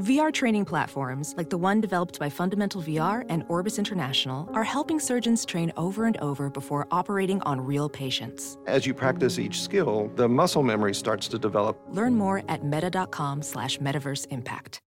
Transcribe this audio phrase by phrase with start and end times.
[0.00, 4.98] VR training platforms, like the one developed by Fundamental VR and Orbis International, are helping
[4.98, 8.58] surgeons train over and over before operating on real patients.
[8.66, 11.80] As you practice each skill, the muscle memory starts to develop.
[11.90, 14.80] Learn more at meta.com slash metaverse impact.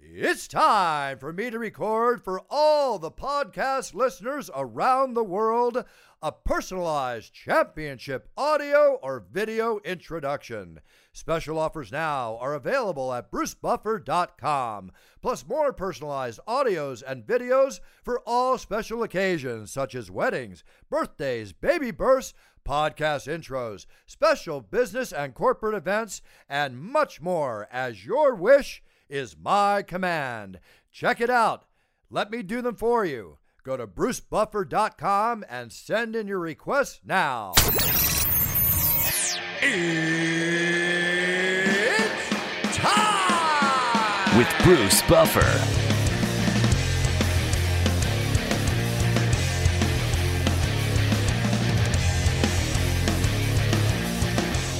[0.00, 5.84] It's time for me to record for all the podcast listeners around the world
[6.22, 10.80] a personalized championship audio or video introduction.
[11.12, 18.56] Special offers now are available at brucebuffer.com, plus more personalized audios and videos for all
[18.56, 22.32] special occasions such as weddings, birthdays, baby births,
[22.64, 29.82] podcast intros, special business and corporate events, and much more as your wish is my
[29.82, 30.60] command.
[30.92, 31.64] Check it out.
[32.08, 33.38] Let me do them for you.
[33.64, 37.52] Go to brucebuffer.com and send in your requests now.
[44.62, 45.40] Bruce Buffer.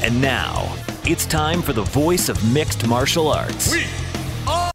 [0.05, 3.75] And now, it's time for the voice of mixed martial arts.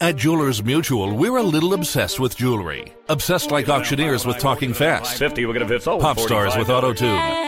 [0.02, 2.94] At Jewelers Mutual, we're a little obsessed with jewelry.
[3.10, 6.02] Obsessed like auctioneers with talking fast, 50, we're going to fit sold.
[6.02, 7.45] pop stars with auto tune.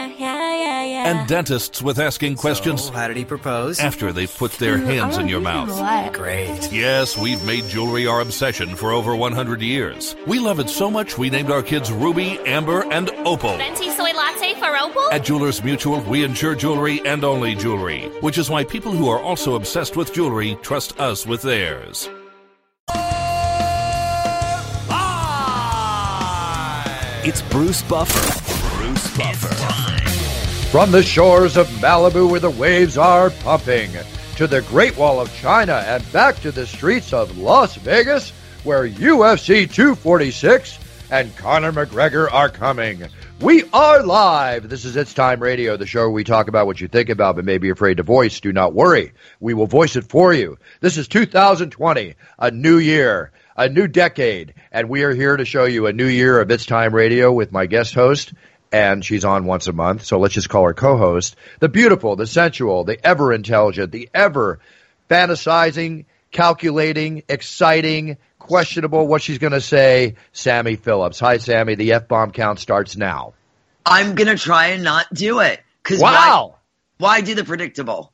[1.07, 3.79] And dentists with asking questions How did he propose?
[3.79, 5.69] after they've put their mm, hands in your mouth.
[5.69, 6.13] What?
[6.13, 6.71] Great.
[6.71, 10.15] Yes, we've made jewelry our obsession for over 100 years.
[10.25, 13.57] We love it so much we named our kids Ruby, Amber, and Opal.
[13.57, 15.09] Venti soy latte for Opal?
[15.11, 19.19] At Jewelers Mutual, we insure jewelry and only jewelry, which is why people who are
[19.19, 22.09] also obsessed with jewelry trust us with theirs.
[27.29, 28.77] It's Bruce Buffer.
[28.77, 29.56] Bruce Buffer.
[30.71, 33.89] From the shores of Malibu where the waves are pumping,
[34.35, 38.31] to the Great Wall of China, and back to the streets of Las Vegas,
[38.65, 40.77] where UFC 246
[41.09, 43.07] and Conor McGregor are coming.
[43.39, 44.67] We are live.
[44.67, 47.37] This is It's Time Radio, the show where we talk about what you think about
[47.37, 48.41] but may be afraid to voice.
[48.41, 49.13] Do not worry.
[49.39, 50.57] We will voice it for you.
[50.81, 55.63] This is 2020, a new year, a new decade, and we are here to show
[55.63, 58.33] you a new year of It's Time Radio with my guest host,
[58.71, 62.27] and she's on once a month, so let's just call her co-host, the beautiful, the
[62.27, 64.59] sensual, the ever intelligent, the ever
[65.09, 71.19] fantasizing, calculating, exciting, questionable what she's going to say, Sammy Phillips.
[71.19, 71.75] Hi, Sammy.
[71.75, 73.33] The F-bomb count starts now.
[73.85, 75.61] I'm gonna try and not do it.
[75.83, 76.57] Cause Wow.
[76.97, 78.11] why, why do the predictable?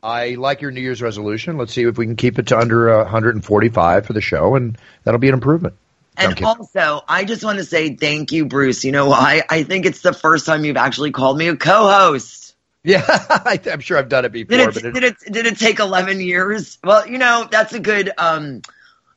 [0.00, 1.58] I like your New Year's resolution.
[1.58, 4.78] Let's see if we can keep it to under uh, 145 for the show, and
[5.02, 5.74] that'll be an improvement.
[6.16, 8.84] And also, I just want to say thank you, Bruce.
[8.84, 9.42] You know why?
[9.48, 12.54] I think it's the first time you've actually called me a co-host.
[12.84, 15.46] Yeah, I, I'm sure I've done it before, Did it, but it, did it did
[15.46, 16.78] it take 11 years?
[16.84, 18.62] Well, you know that's a good um,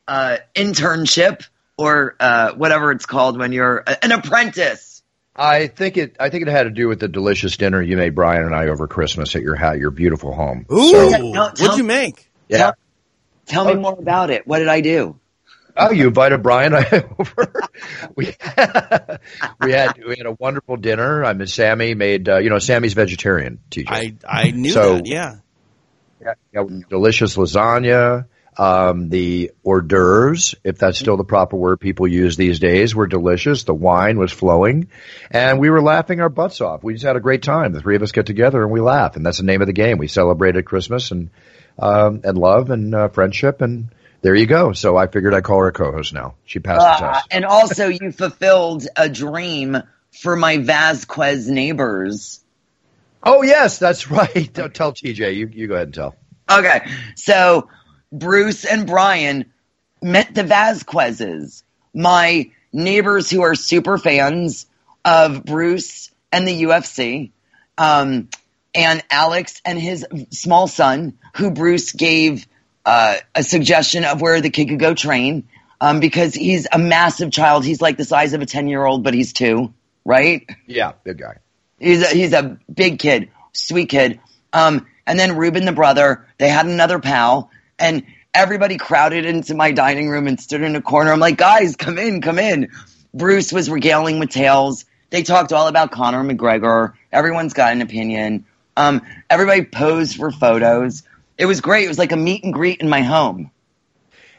[0.07, 1.45] uh, internship
[1.77, 5.01] or uh, whatever it's called when you're an apprentice.
[5.35, 6.15] I think it.
[6.19, 8.67] I think it had to do with the delicious dinner you made Brian and I
[8.67, 10.65] over Christmas at your ha- your beautiful home.
[10.71, 12.29] Ooh, So- Tell- tell- what'd you make?
[12.47, 12.71] yeah.
[13.47, 14.47] Tell me more about it.
[14.47, 15.19] What did I do?
[15.77, 16.73] Oh, you invited Brian
[17.19, 17.53] over.
[18.15, 18.25] we
[19.61, 21.23] we had we had a wonderful dinner.
[21.25, 22.29] I mean, Sammy made.
[22.29, 23.59] Uh, you know, Sammy's vegetarian.
[23.71, 23.85] TJ.
[23.89, 25.05] I I knew So- that.
[25.07, 25.35] Yeah.
[26.21, 28.25] Yeah, yeah, delicious lasagna.
[28.57, 33.05] Um, the hors d'oeuvres, if that's still the proper word people use these days, were
[33.05, 33.65] delicious.
[33.65, 34.87] The wine was flowing,
[35.29, 36.81] and we were laughing our butts off.
[36.85, 37.73] We just had a great time.
[37.73, 39.73] The three of us get together and we laugh, and that's the name of the
[39.73, 39.97] game.
[39.97, 41.31] We celebrated Christmas and
[41.77, 43.89] um, and love and uh, friendship, and
[44.21, 44.73] there you go.
[44.73, 46.35] So I figured I'd call her a co-host now.
[46.45, 47.27] She passed the Uh, test.
[47.31, 49.77] and also, you fulfilled a dream
[50.21, 52.41] for my Vasquez neighbors.
[53.23, 54.49] Oh yes, that's right.
[54.53, 55.35] Don't tell TJ.
[55.35, 56.15] You you go ahead and tell.
[56.49, 57.69] Okay, so
[58.11, 59.51] Bruce and Brian
[60.01, 64.67] met the Vasquezes, my neighbors who are super fans
[65.03, 67.31] of Bruce and the UFC,
[67.77, 68.29] um,
[68.75, 72.45] and Alex and his small son, who Bruce gave
[72.85, 75.47] uh, a suggestion of where the kid could go train
[75.81, 77.65] um, because he's a massive child.
[77.65, 79.73] He's like the size of a 10 year old, but he's two,
[80.03, 80.47] right?
[80.67, 81.37] Yeah, big guy.
[81.79, 84.19] He's a, he's a big kid, sweet kid.
[84.53, 89.71] Um, and then Ruben, the brother, they had another pal, and everybody crowded into my
[89.71, 91.11] dining room and stood in a corner.
[91.11, 92.69] I'm like, guys, come in, come in.
[93.13, 94.85] Bruce was regaling with tales.
[95.09, 96.93] They talked all about Conor McGregor.
[97.11, 98.45] Everyone's got an opinion.
[98.75, 101.03] Um, everybody posed for photos.
[101.37, 101.85] It was great.
[101.85, 103.51] It was like a meet and greet in my home.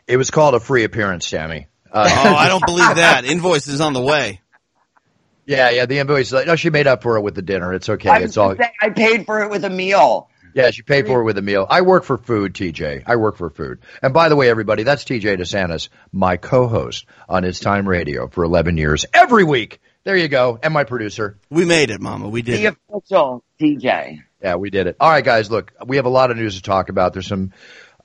[0.06, 1.66] It was called a free appearance, Sammy.
[1.92, 3.24] Uh, Oh, I don't believe that.
[3.26, 4.40] Invoice is on the way.
[5.46, 5.86] Yeah, yeah.
[5.86, 6.32] The invoice.
[6.32, 7.72] Like, no, she made up for it with the dinner.
[7.72, 8.08] It's okay.
[8.10, 8.54] I It's all.
[8.54, 10.28] gonna I paid for it with a meal.
[10.54, 11.66] Yeah, she paid for it with a meal.
[11.68, 13.02] I work for food, TJ.
[13.06, 13.80] I work for food.
[14.02, 18.42] And by the way, everybody, that's TJ DeSantis, my co-host on It's Time Radio for
[18.42, 19.80] 11 years, every week.
[20.04, 20.58] There you go.
[20.62, 21.36] And my producer.
[21.50, 22.30] We made it, Mama.
[22.30, 24.22] We did The official DJ.
[24.46, 24.96] Yeah, we did it.
[25.00, 27.12] All right, guys, look, we have a lot of news to talk about.
[27.12, 27.52] There's some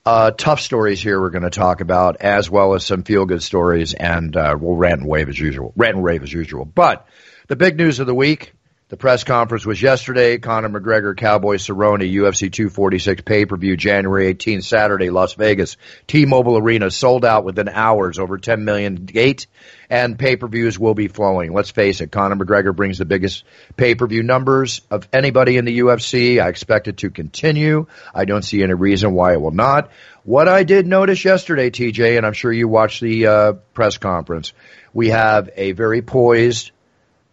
[0.04, 3.44] uh, tough stories here we're going to talk about, as well as some feel good
[3.44, 5.72] stories, and uh, we'll rant and wave as usual.
[5.76, 6.64] Rant and rave as usual.
[6.64, 7.06] But
[7.46, 8.54] the big news of the week
[8.92, 10.36] the press conference was yesterday.
[10.36, 15.78] Conor McGregor, Cowboy Cerrone, UFC 246 pay per view, January 18th, Saturday, Las Vegas.
[16.06, 19.46] T Mobile Arena sold out within hours, over 10 million gate,
[19.88, 21.54] and pay per views will be flowing.
[21.54, 23.44] Let's face it, Conor McGregor brings the biggest
[23.78, 26.38] pay per view numbers of anybody in the UFC.
[26.38, 27.86] I expect it to continue.
[28.14, 29.90] I don't see any reason why it will not.
[30.24, 34.52] What I did notice yesterday, TJ, and I'm sure you watched the uh, press conference,
[34.92, 36.72] we have a very poised,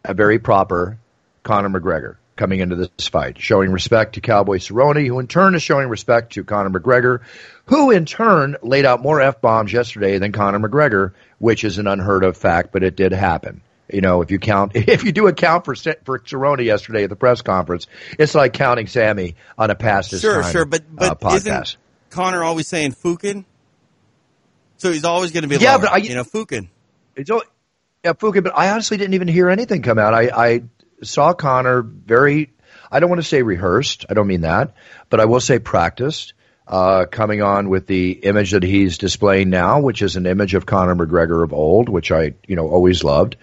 [0.05, 0.97] a very proper
[1.49, 5.63] Conor McGregor coming into this fight, showing respect to Cowboy Cerrone, who in turn is
[5.63, 7.21] showing respect to Conor McGregor,
[7.65, 11.87] who in turn laid out more F bombs yesterday than Conor McGregor, which is an
[11.87, 13.61] unheard of fact, but it did happen.
[13.91, 17.15] You know, if you count, if you do account for for Cerrone yesterday at the
[17.15, 17.87] press conference,
[18.19, 21.35] it's like counting Sammy on a past Sure, time, sure, but uh, but podcast.
[21.37, 21.77] isn't
[22.11, 23.43] Conor always saying Fukin?
[24.77, 26.67] So he's always going to be Yeah, lower, but I- you know Fukin.
[27.15, 27.41] It's all,
[28.05, 30.13] yeah, Fuka, but I honestly didn't even hear anything come out.
[30.13, 30.61] I, I
[31.03, 32.53] saw Conor very,
[32.91, 34.05] I don't want to say rehearsed.
[34.09, 34.75] I don't mean that,
[35.09, 36.33] but I will say practiced,
[36.67, 40.65] uh, coming on with the image that he's displaying now, which is an image of
[40.65, 43.37] Conor McGregor of old, which I, you know, always loved.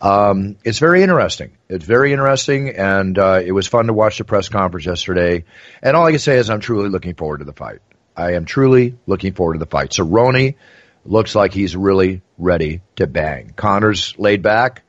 [0.00, 1.56] Um, it's very interesting.
[1.68, 5.44] It's very interesting, and uh, it was fun to watch the press conference yesterday.
[5.80, 7.78] And all I can say is I'm truly looking forward to the fight.
[8.16, 9.92] I am truly looking forward to the fight.
[9.92, 10.56] So Cerrone
[11.04, 13.52] looks like he's really ready to bang.
[13.54, 14.82] Conor's laid back,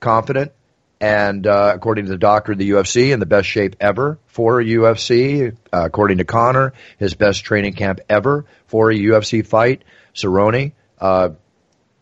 [0.00, 0.52] confident,
[1.00, 4.60] and uh, according to the doctor of the UFC, in the best shape ever for
[4.60, 5.56] a UFC.
[5.72, 9.82] Uh, according to Conor, his best training camp ever for a UFC fight.
[10.14, 11.30] Cerrone, uh,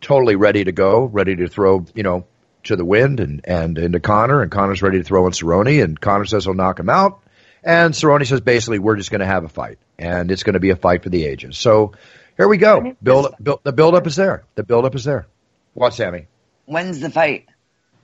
[0.00, 2.26] totally ready to go, ready to throw, you know,
[2.64, 6.00] to the wind and, and into Conor, and Conor's ready to throw in Cerrone, and
[6.00, 7.20] Conor says he'll knock him out.
[7.62, 10.60] And Cerrone says basically we're just going to have a fight, and it's going to
[10.60, 11.58] be a fight for the ages.
[11.58, 11.92] So
[12.36, 12.94] here we go.
[13.02, 14.44] Build, build the build up is there.
[14.54, 15.26] The build up is there.
[15.74, 16.26] What, Sammy?
[16.64, 17.48] When's the fight?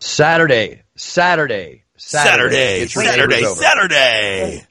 [0.02, 3.44] Saturday, Saturday, Saturday, Get your Saturday.
[3.44, 4.66] Saturday.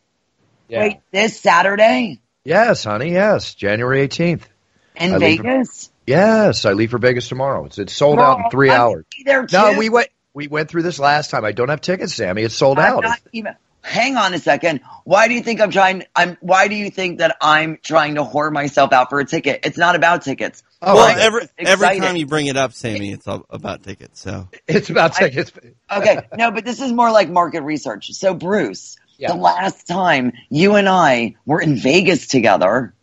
[0.68, 0.80] Yeah.
[0.82, 3.12] Wait, this Saturday Yes, honey.
[3.14, 4.48] Yes, January eighteenth.
[4.96, 5.90] in I leave for- Vegas?
[6.08, 7.66] Yes, I leave for Vegas tomorrow.
[7.66, 9.06] It's it's sold out in three I'm hours.
[9.18, 11.46] be there No, we went we went through this last time.
[11.46, 12.42] I don't have tickets, Sammy.
[12.44, 13.04] It's sold I'm out.
[13.04, 13.56] not even.
[13.84, 14.82] Hang on a second.
[15.06, 16.04] Why do you think I'm trying?
[16.16, 16.38] I'm.
[16.42, 19.62] Why do you think that I'm trying to whore myself out for a ticket?
[19.66, 20.62] It's not about tickets.
[20.84, 22.02] Oh, well, I- every every excited.
[22.04, 24.22] time you bring it up, Sammy, it's all about tickets.
[24.22, 25.52] So It's about tickets.
[25.92, 28.12] Okay, no, but this is more like market research.
[28.14, 29.32] So, Bruce, Yeah.
[29.34, 32.94] the last time you and I were in Vegas together,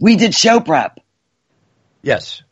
[0.00, 0.98] we did show prep,
[2.02, 2.42] Yes.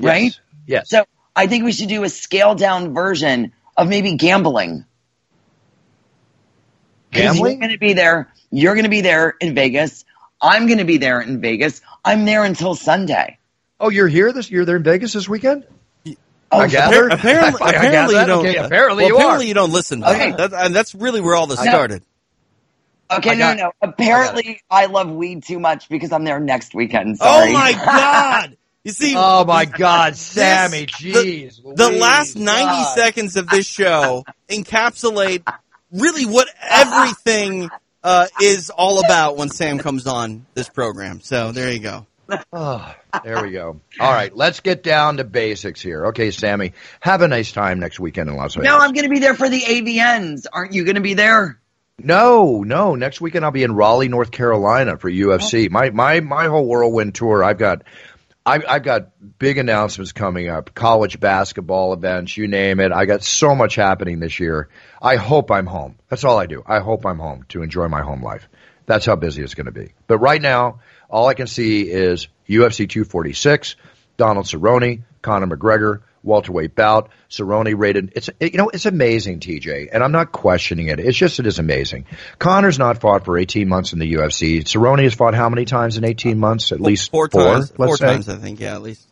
[0.00, 0.22] right?
[0.24, 0.40] Yes.
[0.66, 0.90] Yes.
[0.90, 1.04] So,
[1.36, 4.84] I think we should do a scaled down version of maybe gambling.
[7.12, 7.52] 'Cause Gambling?
[7.52, 8.32] You're going to be there.
[8.50, 10.04] You're going to be there in Vegas.
[10.40, 11.80] I'm going to be there in Vegas.
[12.04, 13.38] I'm there until Sunday.
[13.80, 15.64] Oh, you're here this you're there in Vegas this weekend?
[16.50, 17.08] Oh, I gather.
[17.08, 18.46] apparently, I gather uh, apparently you don't.
[18.46, 19.48] Okay, apparently well, you apparently are.
[19.48, 20.02] you don't listen.
[20.02, 20.30] Okay.
[20.32, 21.70] That, and that's really where all this No.
[21.70, 22.02] started.
[23.10, 23.72] Okay, no, got- no, no.
[23.82, 27.16] Apparently, I love weed too much because I'm there next weekend.
[27.20, 27.50] Oh Sorry.
[27.50, 28.56] Oh my god!
[28.84, 30.86] You see, Oh my God, Sammy!
[30.86, 32.94] the- Jeez, the Louise, last 90 God.
[32.94, 35.42] seconds of this show encapsulate
[35.92, 37.70] really what everything
[38.02, 41.20] uh, is all about when Sam comes on this program.
[41.20, 42.06] So there you go.
[42.52, 43.80] Oh, there we go.
[43.98, 46.06] All right, let's get down to basics here.
[46.08, 48.68] Okay, Sammy, have a nice time next weekend in Las Vegas.
[48.68, 50.44] No, I'm going to be there for the AVNs.
[50.52, 51.58] Aren't you going to be there?
[51.98, 52.94] No, no.
[52.94, 55.70] Next weekend I'll be in Raleigh, North Carolina for UFC.
[55.70, 57.42] My my my whole whirlwind tour.
[57.42, 57.82] I've got
[58.48, 60.74] I've, I've got big announcements coming up.
[60.74, 62.92] College basketball events, you name it.
[62.92, 64.70] I got so much happening this year.
[65.02, 65.96] I hope I'm home.
[66.08, 66.62] That's all I do.
[66.66, 68.48] I hope I'm home to enjoy my home life.
[68.86, 69.92] That's how busy it's going to be.
[70.06, 73.76] But right now, all I can see is UFC 246,
[74.16, 77.10] Donald Cerrone, Conor McGregor, welterweight bout.
[77.30, 78.12] Cerrone rated.
[78.16, 81.00] It's it, you know it's amazing, TJ, and I'm not questioning it.
[81.00, 82.06] It's just it is amazing.
[82.38, 84.62] Conor's not fought for 18 months in the UFC.
[84.62, 86.72] Cerrone has fought how many times in 18 months?
[86.72, 87.42] At least four, four.
[87.42, 87.72] times.
[87.78, 88.06] let's Four say.
[88.06, 88.60] times, I think.
[88.60, 89.06] Yeah, at least.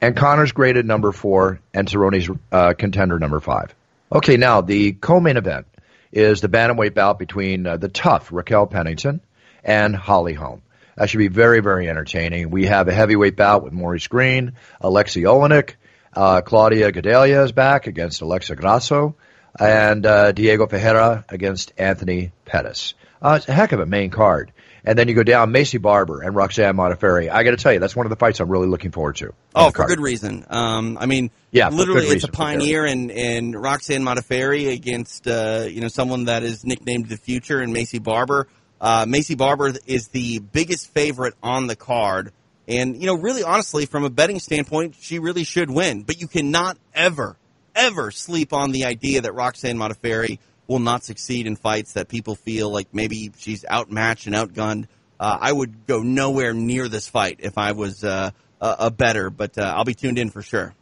[0.00, 3.74] And Conor's graded number four, and Cerrone's uh, contender number five.
[4.12, 5.66] Okay, now the co-main event
[6.12, 9.20] is the bantamweight bout between uh, the tough Raquel Pennington
[9.64, 10.62] and Holly Holm.
[10.96, 12.50] That should be very, very entertaining.
[12.50, 15.74] We have a heavyweight bout with Maurice Greene, Aleksei Oleinik,
[16.14, 19.14] uh, Claudia Gadelha is back against Alexa Grasso,
[19.58, 22.94] and uh, Diego Ferreira against Anthony Pettis.
[23.20, 24.52] Uh, it's a heck of a main card.
[24.84, 27.28] And then you go down Maycee Barber and Roxanne Modafferi.
[27.28, 29.34] I got to tell you, that's one of the fights I'm really looking forward to.
[29.52, 30.46] Oh, for good reason.
[30.48, 35.80] Um, I mean, yeah, literally, it's a pioneer in, in Roxanne Modafferi against uh, you
[35.80, 38.46] know someone that is nicknamed the future and Maycee Barber.
[38.80, 42.32] Uh, Maycee Barber is the biggest favorite on the card,
[42.68, 46.02] and you know, really, honestly, from a betting standpoint, she really should win.
[46.02, 47.36] But you cannot ever,
[47.74, 52.34] ever sleep on the idea that Roxanne Modafferi will not succeed in fights that people
[52.34, 54.86] feel like maybe she's outmatched and outgunned.
[55.18, 58.30] Uh, I would go nowhere near this fight if I was uh,
[58.60, 60.74] a, a better, but uh, I'll be tuned in for sure.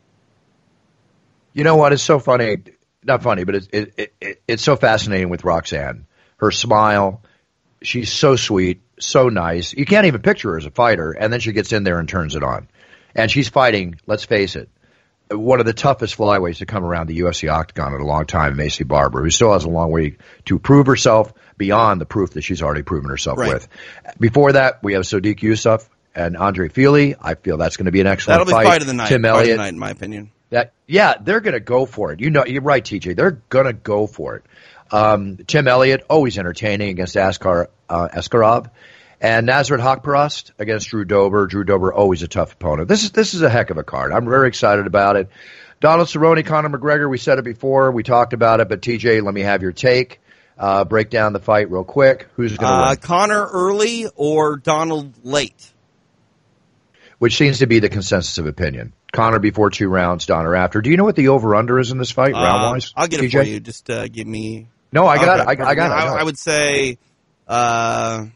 [1.52, 1.92] You know what?
[1.92, 2.56] It's so funny.
[3.04, 6.06] Not funny, but it's it, it, it's so fascinating with Roxanne.
[6.38, 7.22] Her smile.
[7.84, 9.72] She's so sweet, so nice.
[9.72, 12.08] You can't even picture her as a fighter, and then she gets in there and
[12.08, 12.68] turns it on.
[13.14, 14.00] And she's fighting.
[14.06, 14.68] Let's face it,
[15.30, 18.56] one of the toughest flyweights to come around the UFC octagon in a long time,
[18.56, 22.42] Maycee Barber, who still has a long way to prove herself beyond the proof that
[22.42, 23.54] she's already proven herself right.
[23.54, 23.68] with.
[24.18, 27.16] Before that, we have Sodiq Yusuff and Andre Fili.
[27.20, 28.66] I feel that's going to be an excellent That'll be fight.
[28.66, 29.08] fight of the night.
[29.08, 30.30] Tim Elliott, night, in my opinion.
[30.50, 32.20] That yeah, they're going to go for it.
[32.20, 33.16] You know, you're right, TJ.
[33.16, 34.44] They're going to go for it.
[34.94, 38.70] Um, Tim Elliott, always entertaining against Askar uh, Askarov.
[39.20, 41.46] And Nasrat Haqparast against Drew Dober.
[41.46, 42.88] Drew Dober always a tough opponent.
[42.88, 44.12] This is this is a heck of a card.
[44.12, 45.28] I'm very excited about it.
[45.80, 47.08] Donald Cerrone, Conor McGregor.
[47.08, 47.90] We said it before.
[47.90, 48.68] We talked about it.
[48.68, 50.20] But TJ, let me have your take.
[50.58, 52.28] Uh, break down the fight real quick.
[52.36, 52.96] Who's going to Uh, win?
[52.98, 55.72] Conor early or Donald late?
[57.18, 58.92] Which seems to be the consensus of opinion.
[59.12, 60.80] Conor before two rounds, Donner after.
[60.82, 62.92] Do you know what the over under is in this fight, round wise?
[62.96, 63.38] Uh, I'll get it TJ?
[63.42, 63.60] for you.
[63.60, 64.68] Just uh, give me.
[64.94, 65.60] No, I got Okay, it.
[65.60, 65.94] I, I got it.
[65.94, 66.20] I I, it.
[66.20, 66.98] I would say.
[67.48, 68.26] Uh,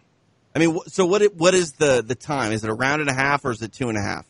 [0.55, 1.23] I mean, so what?
[1.23, 2.53] it- What is the the time?
[2.53, 4.27] Is it a round and a half or is it two and a half?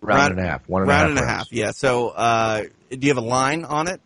[0.00, 0.68] round, round- and a half.
[0.68, 1.46] One and a round half and a half.
[1.52, 1.70] Yeah.
[1.72, 4.00] So, uh, do you have a line on it?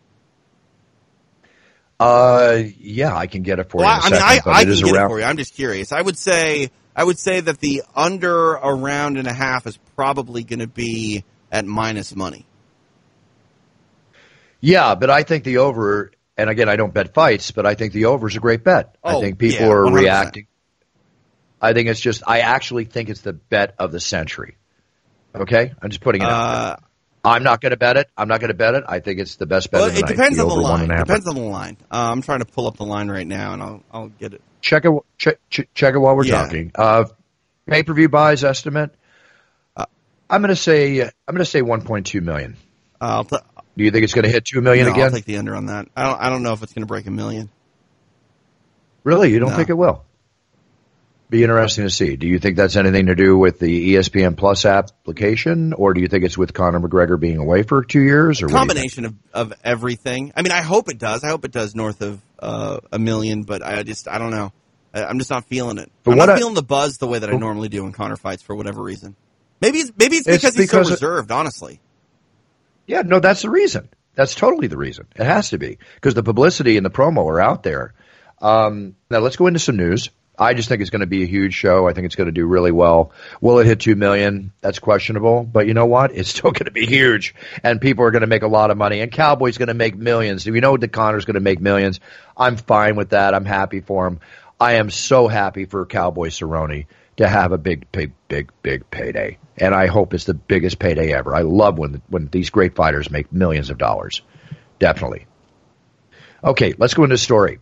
[1.98, 3.92] Uh, yeah, I can get it for Well, you.
[3.92, 5.24] I, a I mean, second, I, I can get around- it for you.
[5.24, 5.92] I'm just curious.
[5.92, 9.78] I would say I would say that the under a round and a half is
[9.96, 12.46] probably going to be at minus money.
[14.60, 17.92] Yeah, but I think the over, and again, I don't bet fights, but I think
[17.92, 18.96] the over is a great bet.
[19.02, 20.46] I Oh, think people yeah, are reacting.
[21.60, 24.56] I think it's just, I actually think it's the bet of the century.
[25.34, 26.72] Okay, I'm just putting it out there.
[26.72, 26.76] Uh,
[27.36, 28.08] I'm not going to bet it.
[28.16, 28.84] I'm not going to bet it.
[28.86, 30.10] I think it's the best bet well, of the it night.
[30.12, 30.82] depends the on the line.
[30.82, 31.06] and a half.
[31.06, 31.76] Depends on the line.
[31.90, 34.42] Uh, I'm trying to pull up the line right now, and I'll I'll get it.
[34.60, 34.92] Check it.
[35.18, 36.42] Check, check, it while we're Yeah.
[36.44, 36.70] talking.
[36.74, 37.04] Uh,
[37.66, 38.94] pay per view buys estimate.
[39.76, 39.86] Uh,
[40.30, 42.56] I'm going to say I'm going to say 1.2 million.
[43.00, 43.36] Uh, I'll t-
[43.76, 45.04] Do you think it's going to hit two million no, again?
[45.04, 45.88] I'll take the under on that.
[45.96, 47.50] I don't I don't know if it's going to break a million.
[49.04, 49.56] Really, you don't No.
[49.56, 50.02] think it will?
[51.28, 52.16] Be interesting to see.
[52.16, 56.06] Do you think that's anything to do with the ESPN Plus application, or do you
[56.06, 58.68] think it's with Conor McGregor being away for two years, or what do you think?
[58.68, 60.32] combination of, of everything.
[60.36, 61.24] I mean, I hope it does.
[61.24, 64.52] I hope it does north of uh, a million, but I just I don't know.
[64.94, 65.90] I, I'm just not feeling it.
[66.04, 68.16] But I'm not I- feeling the buzz the way that I normally do in Conor
[68.16, 69.16] fights for whatever reason.
[69.60, 71.32] Maybe it's maybe it's It's because he's because so it- reserved.
[71.32, 71.80] Honestly,
[72.86, 73.88] Yeah, no, that's the reason.
[74.14, 75.06] That's totally the reason.
[75.14, 77.92] It has to be because the publicity and the promo are out there.
[78.40, 80.10] Um, now let's go into some news.
[80.38, 81.88] I just think it's going to be a huge show.
[81.88, 83.12] I think it's going to do really well.
[83.40, 84.52] Will it hit two million?
[84.60, 86.12] That's questionable, but you know what?
[86.16, 88.76] It's still going to be huge, and people are going to make a lot of
[88.76, 89.00] money.
[89.00, 90.44] And Cowboys going to make millions.
[90.44, 92.00] You know that Conor's going to make millions.
[92.36, 93.34] I'm fine with that.
[93.34, 94.20] I'm happy for him.
[94.60, 96.86] I am so happy for Cowboy Cerrone
[97.16, 101.12] to have a big, big, big, big payday, and I hope it's the biggest payday
[101.12, 101.34] ever.
[101.34, 104.22] I love when when these great fighters make millions of dollars.
[104.78, 105.26] Definitely.
[106.44, 107.60] Okay, let's go into story.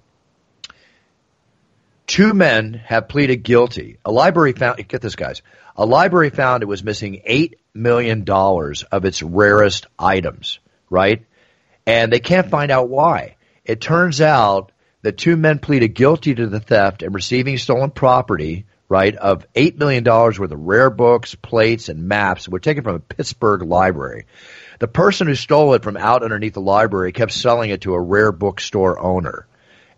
[2.06, 3.98] Two men have pleaded guilty.
[4.04, 5.42] A library found, get this, guys.
[5.76, 10.58] A library found it was missing $8 million of its rarest items,
[10.90, 11.24] right?
[11.86, 13.36] And they can't find out why.
[13.64, 18.66] It turns out that two men pleaded guilty to the theft and receiving stolen property,
[18.94, 23.00] right, of $8 million worth of rare books, plates, and maps were taken from a
[23.00, 24.26] Pittsburgh library.
[24.78, 28.00] The person who stole it from out underneath the library kept selling it to a
[28.00, 29.48] rare bookstore owner.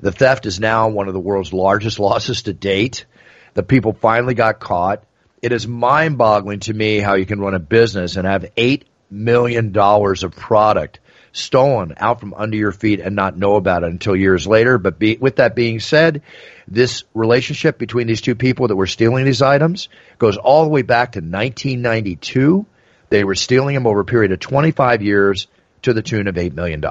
[0.01, 3.05] The theft is now one of the world's largest losses to date.
[3.53, 5.05] The people finally got caught.
[5.43, 8.85] It is mind boggling to me how you can run a business and have $8
[9.11, 11.01] million of product
[11.33, 14.79] stolen out from under your feet and not know about it until years later.
[14.79, 16.23] But be, with that being said,
[16.69, 20.83] this relationship between these two people that were stealing these items goes all the way
[20.83, 22.67] back to 1992.
[23.09, 25.47] They were stealing them over a period of 25 years
[25.83, 26.85] to the tune of $8 million.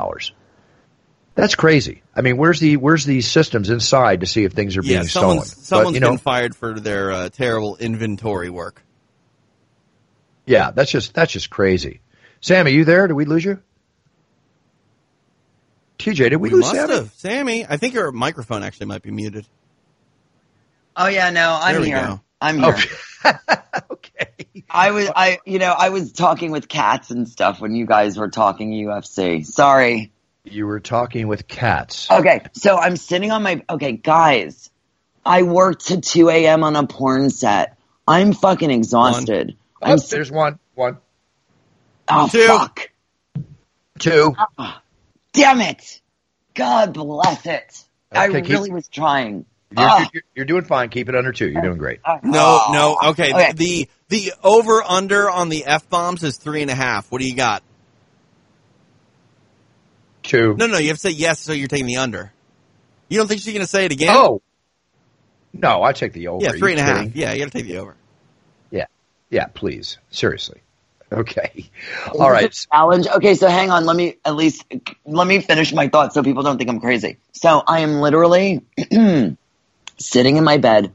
[1.36, 2.02] That's crazy.
[2.16, 5.10] I mean, where's the where's the systems inside to see if things are yeah, being
[5.10, 5.30] stolen?
[5.42, 8.82] someone's someone's but, you know, been fired for their uh, terrible inventory work.
[10.46, 12.00] yeah, that's just that's just crazy.
[12.40, 13.08] Sammy, you there?
[13.08, 13.62] Did we lose you?
[16.00, 16.94] TJ, did we, We lose must Sammy?
[16.94, 17.66] have, Sammy.
[17.68, 19.46] I think your microphone actually might be muted.
[20.96, 22.02] Oh yeah, no, I'm here.
[22.02, 22.22] go.
[22.42, 22.90] I'm oh, here.
[23.92, 24.28] okay.
[24.70, 28.18] I was, I, you know, I was talking with cats and stuff when you guys
[28.18, 29.46] were talking UFC.
[29.46, 30.12] Sorry.
[30.44, 32.10] You were talking with cats.
[32.12, 33.64] Okay, so I'm sitting on my.
[33.70, 34.70] Okay, guys,
[35.26, 36.64] I worked to 2 a.m.
[36.64, 37.78] on a porn set.
[38.08, 39.58] I'm fucking exhausted.
[39.82, 39.98] Oh, I'm.
[40.10, 40.60] there's one.
[40.76, 40.98] One.
[42.08, 42.46] Oh Two.
[42.46, 42.92] fuck!
[43.98, 44.36] Two.
[45.34, 46.02] Damn it!
[46.54, 47.84] God bless it.
[48.12, 49.46] I Okay, keep- really was trying.
[49.72, 50.10] You're, Ah.
[50.14, 50.90] you're, you're doing fine.
[50.90, 51.48] Keep it under two.
[51.50, 52.00] You're doing great.
[52.24, 52.72] No, Oh.
[53.02, 53.10] no.
[53.12, 53.34] Okay.
[53.34, 53.54] Okay.
[53.54, 57.12] The the over under on the f bombs is three and a half.
[57.12, 57.64] What do you got?
[60.24, 60.56] Two.
[60.58, 60.78] No, no.
[60.78, 62.32] You have to say yes, so you're taking the under.
[63.10, 64.16] You don't think she's going to say it again?
[64.16, 64.42] Oh.
[65.54, 66.44] No, I take the over.
[66.44, 67.16] yeah, Are three you and a half.
[67.16, 67.96] Yeah, you got to take the over.
[68.72, 68.86] Yeah.
[69.30, 69.98] Yeah, please.
[70.10, 70.62] Seriously.
[71.12, 71.70] Okay.
[72.20, 72.52] All right.
[72.52, 73.06] challenge.
[73.08, 73.86] Okay, so hang on.
[73.86, 74.66] Let me at least
[75.06, 77.18] let me finish my thoughts so people don't think I'm crazy.
[77.32, 78.64] So I am literally
[79.98, 80.94] sitting in my bed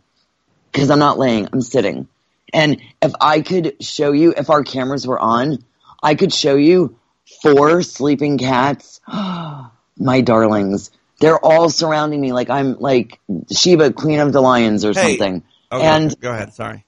[0.72, 1.48] because I'm not laying.
[1.52, 2.08] I'm sitting,
[2.52, 5.58] and if I could show you, if our cameras were on,
[6.02, 6.96] I could show you
[7.42, 9.00] four sleeping cats.
[9.98, 10.90] my darlings.
[11.20, 13.20] They're all surrounding me like I'm like
[13.52, 14.94] Sheba, Queen of the Lions, or Hey.
[14.94, 15.44] something.
[15.72, 16.52] Okay, And go ahead.
[16.54, 16.86] Sorry.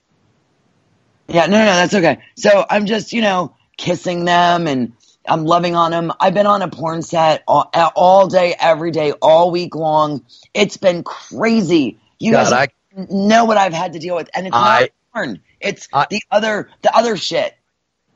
[1.29, 2.19] yeah, no, no, that's okay.
[2.37, 4.93] So I'm just, you know, kissing them and
[5.27, 6.11] I'm loving on them.
[6.19, 10.25] I've been on a porn set all, all day, every day, all week long.
[10.53, 11.99] It's been crazy.
[12.23, 14.89] You God, guys I, know what I've had to deal with, and it's I- not
[15.13, 15.41] porn.
[15.59, 17.53] It's I- the other, the other shit.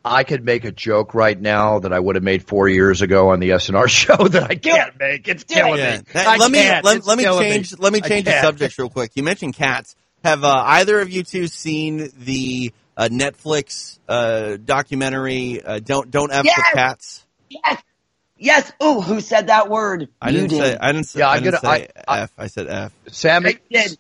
[0.06, 3.32] I could make a joke right now that I would have made four years ago
[3.32, 5.28] on the SNR show that I can't make.
[5.28, 5.98] It's killing Yeah.
[5.98, 6.04] me.
[6.14, 6.86] That- I let me can't.
[6.86, 9.12] let, let me killing change let me change the subject real quick.
[9.16, 9.96] You mentioned cats.
[10.24, 16.32] Have uh, either of you two seen the uh, Netflix uh, documentary uh, "Don't Don't
[16.32, 16.58] F Yes!
[16.58, 17.26] with Cats"?
[17.50, 17.82] Yes,
[18.38, 18.72] yes.
[18.84, 20.10] Ooh, who said that word?
[20.22, 20.58] I you didn't did.
[20.58, 22.32] say I didn't say, Yeah, I I'm didn't gonna- say I- I- F.
[22.38, 22.92] I said F.
[23.12, 23.98] Sammy, I did.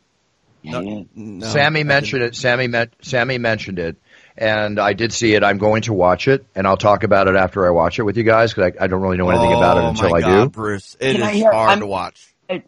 [0.63, 2.35] No, no, Sammy I mentioned it.
[2.35, 3.95] Sammy met, Sammy mentioned it,
[4.37, 5.43] and I did see it.
[5.43, 8.17] I'm going to watch it, and I'll talk about it after I watch it with
[8.17, 10.21] you guys because I, I don't really know anything about it Oh, until my I
[10.21, 10.49] God, do.
[10.49, 12.33] Bruce, it Can I is hard I'm- to watch.
[12.49, 12.63] Okay.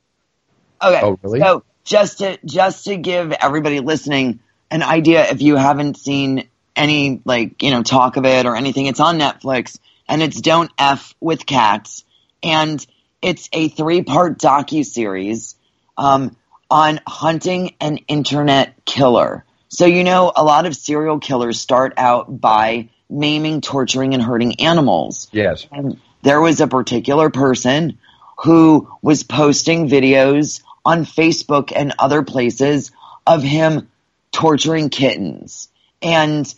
[0.81, 1.39] Oh, really?
[1.41, 4.39] So just to just to give everybody listening
[4.71, 8.85] an idea, if you haven't seen any like you know talk of it or anything,
[8.85, 9.77] it's on Netflix
[10.09, 12.03] and it's Don't F with Cats,
[12.43, 12.85] and
[13.21, 15.55] it's a three part docu series
[15.97, 16.35] um,
[16.69, 19.45] on hunting an internet killer.
[19.69, 24.59] So you know, a lot of serial killers start out by maiming, torturing, and hurting
[24.59, 25.29] animals.
[25.31, 25.67] Yes.
[25.71, 27.99] And there was a particular person
[28.39, 32.91] who was posting videos on Facebook and other places
[33.27, 33.89] of him
[34.31, 35.69] torturing kittens.
[36.01, 36.51] And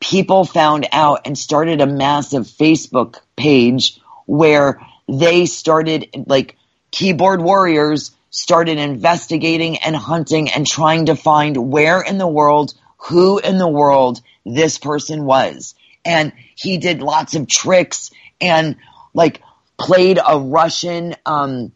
[0.00, 6.56] people found out and started a massive Facebook page where they started, like,
[6.90, 13.38] keyboard warriors started investigating and hunting and trying to find where in the world, who
[13.38, 15.74] in the world this person was.
[16.04, 18.76] And he did lots of tricks and
[19.14, 19.42] like
[19.78, 21.72] played a Russian um,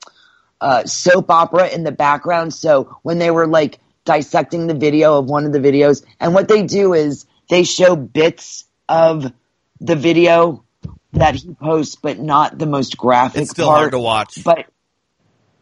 [0.60, 2.54] uh, soap opera in the background.
[2.54, 6.48] So when they were like dissecting the video of one of the videos, and what
[6.48, 9.30] they do is they show bits of
[9.78, 10.64] the video
[11.12, 13.78] that he posts, but not the most graphic It's still part.
[13.78, 14.42] hard to watch.
[14.42, 14.68] But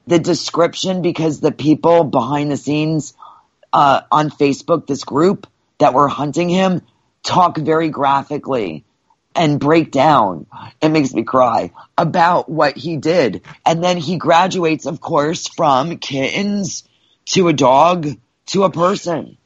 [0.06, 3.14] the description, because the people behind the scenes
[3.72, 5.48] uh, on Facebook, this group
[5.78, 6.82] that were hunting him,
[7.24, 8.84] talk very graphically
[9.34, 10.46] and break down.
[10.80, 13.42] It makes me cry about what he did.
[13.66, 16.84] And then he graduates, of course, from kittens
[17.30, 18.06] to a dog
[18.46, 19.38] to a person.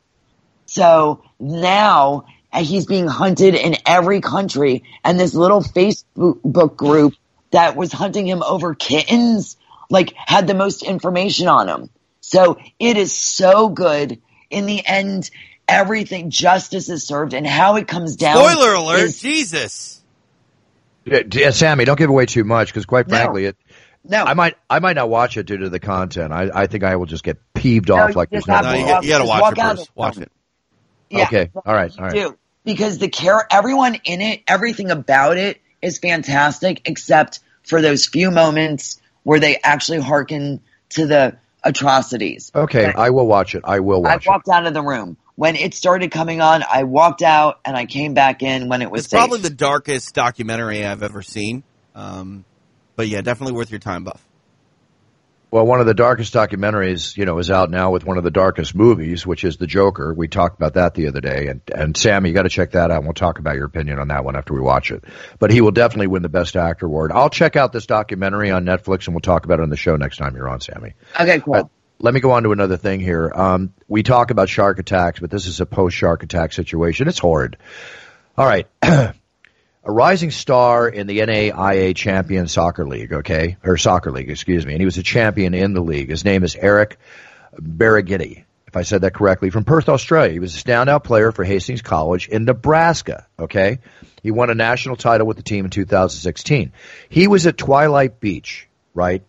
[0.66, 4.84] So now uh, he's being hunted in every country.
[5.04, 7.14] And this little Facebook group
[7.50, 9.56] that was hunting him over kittens,
[9.90, 11.90] like had the most information on him.
[12.20, 14.20] So it is so good.
[14.50, 15.30] In the end,
[15.68, 18.36] everything justice is served and how it comes down.
[18.36, 19.00] Spoiler alert!
[19.00, 20.00] is- Jesus.
[21.04, 23.16] Yeah, yeah, Sammy, don't give away too much because, quite No.
[23.16, 23.56] frankly, it.
[24.04, 26.32] no, I might, I might not watch it due to the content.
[26.32, 28.72] I, I think I will just get peeved No, off like just there's have No,
[28.72, 29.86] no you, got- you got to watch it, out of Bruce.
[29.86, 30.32] the Watch it.
[31.10, 32.14] Yeah, Okay, all right, all right.
[32.14, 38.06] do because the care everyone in it, everything about it is fantastic, except for those
[38.06, 42.50] few moments where they actually hearken to the atrocities.
[42.54, 43.62] Okay, I will watch it.
[43.64, 44.28] I will watch it.
[44.28, 46.62] I walked out of the room when it started coming on.
[46.70, 49.18] I walked out and I came back in when it was It's safe.
[49.18, 51.62] probably the darkest documentary I've ever seen.
[51.94, 52.44] Um,
[52.96, 54.24] but yeah, definitely worth your time, Buff.
[55.54, 58.32] Well, one of the darkest documentaries, you know, is out now with one of the
[58.32, 60.12] darkest movies, which is The Joker.
[60.12, 62.90] We talked about that the other day, and and Sam, you got to check that
[62.90, 62.96] out.
[62.96, 65.04] and We'll talk about your opinion on that one after we watch it.
[65.38, 67.12] But he will definitely win the Best Actor award.
[67.12, 69.94] I'll check out this documentary on Netflix, and we'll talk about it on the show
[69.94, 70.94] next time you're on, Sammy.
[71.20, 71.54] okay, cool.
[71.54, 71.64] Uh,
[72.00, 73.30] let me go on to another thing here.
[73.32, 77.06] Um, we talk about shark attacks, but this is a post shark attack situation.
[77.06, 77.58] It's horrid.
[78.36, 78.66] All right.
[79.84, 83.56] a rising star in the NAIA Champion Soccer League, okay?
[83.62, 84.72] Or Soccer League, excuse me.
[84.72, 86.08] And he was a champion in the league.
[86.08, 86.98] His name is Eric
[87.60, 90.32] Barragitti, if I said that correctly, from Perth, Australia.
[90.32, 93.80] He was a standout player for Hastings College in Nebraska, okay?
[94.22, 96.72] He won a national title with the team in 2016.
[97.10, 99.22] He was at Twilight Beach, right?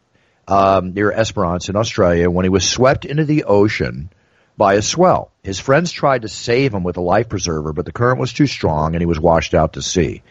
[0.48, 4.10] um, near Esperance in Australia when he was swept into the ocean
[4.58, 5.32] by a swell.
[5.44, 8.48] His friends tried to save him with a life preserver, but the current was too
[8.48, 10.24] strong and he was washed out to sea.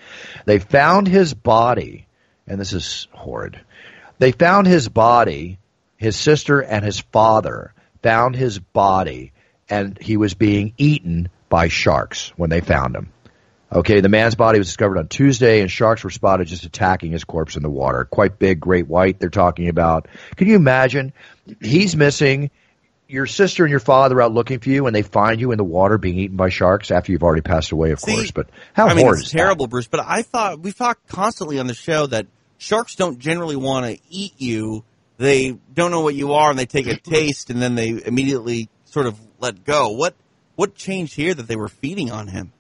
[0.45, 2.07] They found his body,
[2.47, 3.61] and this is horrid.
[4.19, 5.59] They found his body,
[5.97, 9.33] his sister and his father found his body,
[9.69, 13.11] and he was being eaten by sharks when they found him.
[13.73, 17.25] Okay, the man's body was discovered on Tuesday, and sharks were spotted just attacking his
[17.25, 18.05] corpse in the water.
[18.05, 20.07] Quite big, great white, they're talking about.
[20.37, 21.13] Can you imagine?
[21.61, 22.51] He's missing.
[23.07, 25.65] Your sister and your father out looking for you, and they find you in the
[25.65, 28.31] water being eaten by sharks after you've already passed away, of See, course.
[28.31, 29.87] But how I mean, horrid it's is terrible, Bruce.
[29.87, 34.01] But I thought we've talked constantly on the show that sharks don't generally want to
[34.09, 34.85] eat you.
[35.19, 38.69] They don't know what you are, and they take a taste, and then they immediately
[38.87, 39.91] sort of let go.
[39.91, 40.15] What
[40.57, 42.53] what changed here that they were feeding on him?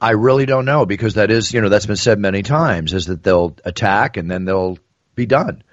[0.00, 3.06] I really don't know because that is, you know, that's been said many times is
[3.06, 4.78] that they'll attack and then they'll
[5.16, 5.64] be done.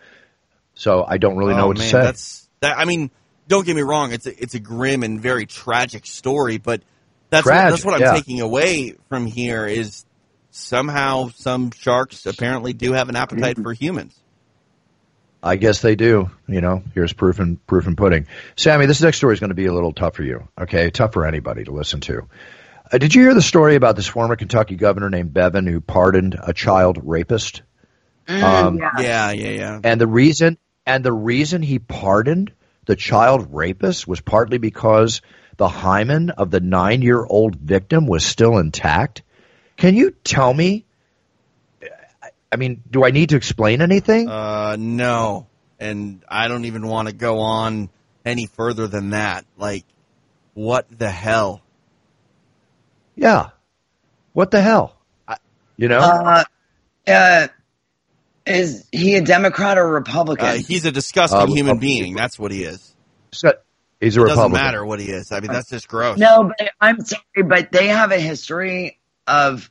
[0.74, 2.02] So I don't really know Oh, what man, to say.
[2.02, 2.78] That's that.
[2.78, 3.12] I mean,
[3.47, 4.12] don't get me wrong.
[4.12, 6.81] It's a, it's a grim and very tragic story, but
[7.29, 8.13] that's what, that's what I'm yeah.
[8.13, 10.05] taking away from here is
[10.51, 14.17] somehow some sharks apparently do have an appetite for humans.
[15.43, 16.31] I guess they do.
[16.47, 18.25] You know, here's proof and proof and pudding.
[18.55, 20.47] Sammy, this next story is going to be a little tough for you.
[20.60, 22.27] Okay, tough for anybody to listen to.
[22.91, 26.36] Uh, did you hear the story about this former Kentucky governor named Bevin who pardoned
[26.41, 27.62] a child rapist?
[28.27, 29.79] Um, Yeah, yeah, yeah.
[29.84, 32.51] And the reason and the reason he pardoned
[32.86, 35.21] the child rapist was partly because
[35.58, 39.24] the hymen of the nine year old victim was still intact.
[39.78, 40.86] Can you tell me?
[42.52, 44.30] I mean, do I need to explain anything?
[44.30, 45.48] Uh, no,
[45.80, 47.89] and I don't even want to go on
[48.24, 49.45] any further than that.
[49.58, 49.84] Like,
[50.54, 51.62] what the hell?
[53.15, 53.50] yeah.
[54.34, 54.98] What the hell?
[55.28, 55.38] I,
[55.78, 56.00] you know?
[56.00, 56.43] Uh,
[57.08, 57.48] uh,
[58.45, 60.45] is he a Democrat or Republican?
[60.45, 62.15] Uh, he's a disgusting Uh, human being.
[62.15, 62.95] That's what he is.
[63.31, 63.53] So-
[64.01, 65.31] He's a It doesn't matter what he is.
[65.31, 66.17] I mean, that's just gross.
[66.17, 69.69] No, but I'm sorry, but they have a history of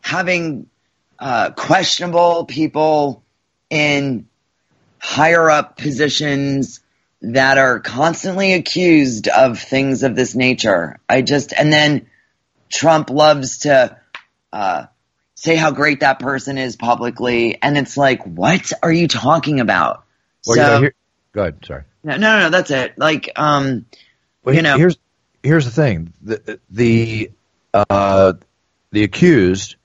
[0.00, 0.68] having
[1.18, 3.24] uh, questionable people
[3.68, 4.28] in
[4.98, 6.80] higher up positions
[7.22, 10.98] that are constantly accused of things of this nature.
[11.08, 12.06] I just, and then
[12.70, 13.96] Trump loves to
[14.52, 14.86] uh,
[15.36, 20.04] say how great that person is publicly, and it's like, what are you talking about?
[20.46, 20.90] Well, so, you know,
[21.32, 21.64] go ahead.
[21.64, 21.82] Sorry.
[22.02, 22.98] no, no, no, that's it.
[22.98, 23.86] Like, um,
[24.42, 24.76] Well, You know.
[24.76, 24.96] here's
[25.42, 27.30] here's the thing: the the
[27.72, 28.32] uh,
[28.90, 29.76] the accused,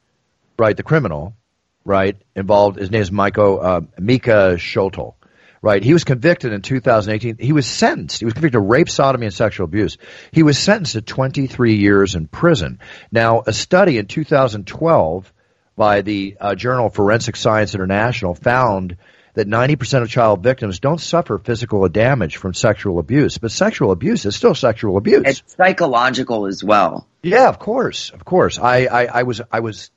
[0.57, 1.35] right, the criminal,
[1.83, 2.79] right, involved.
[2.79, 5.15] His name is Michael uh, Micah Schoettle,
[5.61, 5.83] right.
[5.83, 7.37] He was convicted in 2018.
[7.39, 8.19] He was sentenced.
[8.19, 9.97] He was convicted of rape, sodomy, and sexual abuse.
[10.31, 12.79] He was sentenced to 23 years in prison.
[13.11, 15.33] Now, a study in 2012
[15.75, 18.97] by the uh, journal Forensic Science International found
[19.33, 24.25] that 90% of child victims don't suffer physical damage from sexual abuse, but sexual abuse
[24.25, 25.23] is still sexual abuse.
[25.25, 27.07] it's psychological as well.
[27.23, 28.59] yeah, of course, of course.
[28.59, 29.89] I, I, I was I was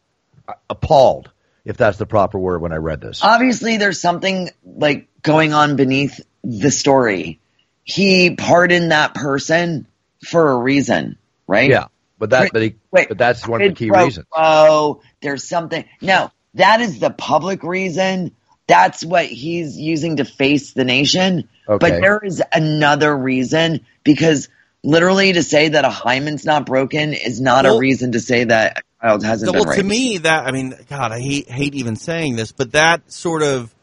[0.71, 1.31] appalled,
[1.65, 3.25] if that's the proper word, when I read this.
[3.25, 7.41] obviously there's something like going on beneath the story.
[7.83, 9.87] He pardoned that person
[10.25, 11.69] for a reason, right?
[11.69, 11.87] yeah,
[12.19, 14.27] but that but, he, Wait, but that's one of the key pro reasons.
[14.35, 15.85] Oh, there's something.
[16.01, 18.35] No, that is the public reason.
[18.67, 21.49] That's what he's using to face the nation.
[21.69, 21.79] Okay.
[21.79, 24.49] But there is another reason because
[24.83, 28.45] literally to say that a hymen's not broken is not Well- a reason to say
[28.45, 31.75] that a child hasn't well, been to me, that I mean, God, I hate hate
[31.75, 33.75] even saying this, but that sort of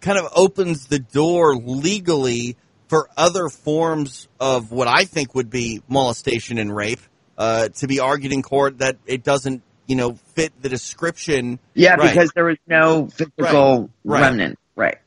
[0.00, 2.56] kind of opens the door legally
[2.88, 7.00] for other forms of what I think would be molestation and rape
[7.40, 11.58] uh, to be argued in court that it doesn't, you know, fit the description.
[11.74, 12.12] Yeah, Right.
[12.12, 14.20] because there was no physical Right.
[14.20, 14.58] remnant.
[14.76, 14.98] Right.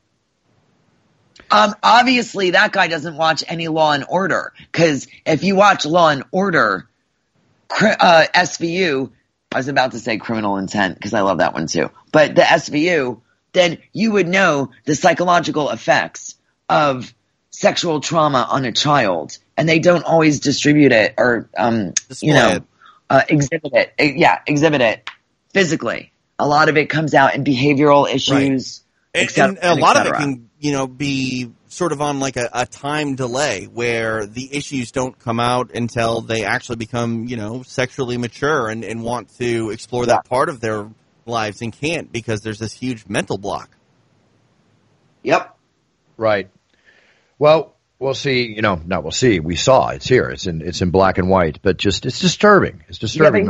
[1.52, 6.10] Um, obviously, that guy doesn't watch any Law and Order because if you watch Law
[6.10, 6.88] and Order,
[7.67, 9.12] cri- uh, SVU,
[9.54, 12.41] I was about to say criminal intent because I love that one too, but the
[12.41, 16.34] SVU, then you would know the psychological effects
[16.67, 17.13] of
[17.52, 22.49] sexual trauma on a child, and they don't always distribute it or, um, you know,
[22.49, 22.63] it.
[23.09, 23.93] uh, exhibit it.
[23.99, 25.09] Uh, Yeah, exhibit it
[25.53, 26.11] physically.
[26.39, 28.81] A lot of it comes out in behavioral issues.
[29.13, 32.01] And, et cetera, and a and lot of it can, you know, be sort of
[32.01, 36.75] on like a, a time delay where the issues don't come out until they actually
[36.75, 40.89] become, you know, sexually mature and, and want to explore that part of their
[41.25, 43.69] lives and can't because there's this huge mental block.
[45.23, 45.57] Yep.
[46.17, 46.49] Right.
[47.39, 48.47] Well, we'll see.
[48.47, 49.39] You know, not we'll see.
[49.39, 50.29] We saw it's here.
[50.29, 52.84] It's in it's in black and white, but just it's disturbing.
[52.88, 53.45] It's disturbing.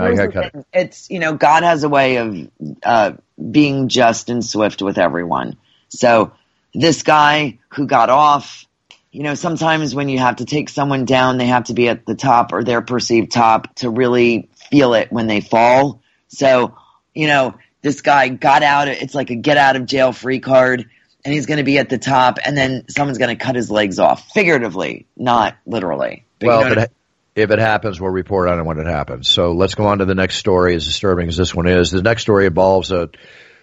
[0.54, 0.62] Yeah.
[0.74, 2.50] It's you know God has a way of
[2.84, 3.14] uh,
[3.52, 5.58] being just and swift with everyone.
[5.90, 6.34] So
[6.74, 8.66] this guy who got off,
[9.12, 12.06] you know, sometimes when you have to take someone down, they have to be at
[12.06, 16.02] the top or their perceived top to really feel it when they fall.
[16.30, 16.78] So
[17.14, 18.88] you know, this guy got out.
[18.88, 20.90] It's like a get out of jail free card
[21.26, 23.72] and he's going to be at the top, and then someone's going to cut his
[23.72, 26.26] legs off, figuratively, not literally.
[26.40, 26.92] But well, you know if, it,
[27.36, 29.30] if it happens, we'll report on it when it happens.
[29.30, 31.92] So let's go on to the next story, as disturbing as this one is.
[31.92, 33.08] The next story involves uh,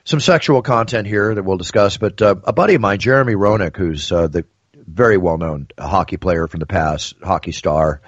[0.04, 3.76] some sexual content here that we'll discuss, but uh, a buddy of mine, Jeremy Roenick,
[3.76, 4.44] who's uh, the
[4.74, 8.00] very well-known hockey player from the past, hockey star,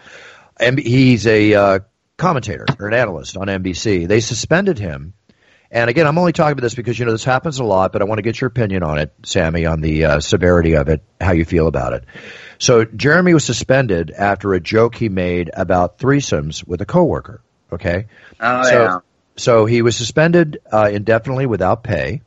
[0.58, 1.78] and he's a uh,
[2.16, 4.08] commentator or an analyst on NBC.
[4.08, 5.14] They suspended him
[5.72, 8.02] and again, I'm only talking about this because you know this happens a lot, but
[8.02, 11.02] I want to get your opinion on it, Sammy, on the uh, severity of it,
[11.18, 12.04] how you feel about it.
[12.58, 17.40] So Jeremy was suspended after a joke he made about threesomes with a coworker.
[17.72, 18.06] Okay.
[18.38, 18.98] Oh so, yeah.
[19.36, 22.20] So he was suspended uh, indefinitely without pay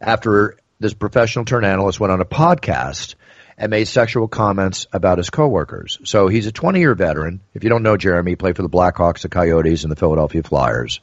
[0.00, 3.14] after this professional turn analyst went on a podcast
[3.62, 5.96] and made sexual comments about his coworkers.
[6.02, 7.42] So he's a 20 year veteran.
[7.54, 10.42] If you don't know Jeremy, he played for the Blackhawks, the Coyotes, and the Philadelphia
[10.42, 10.98] Flyers.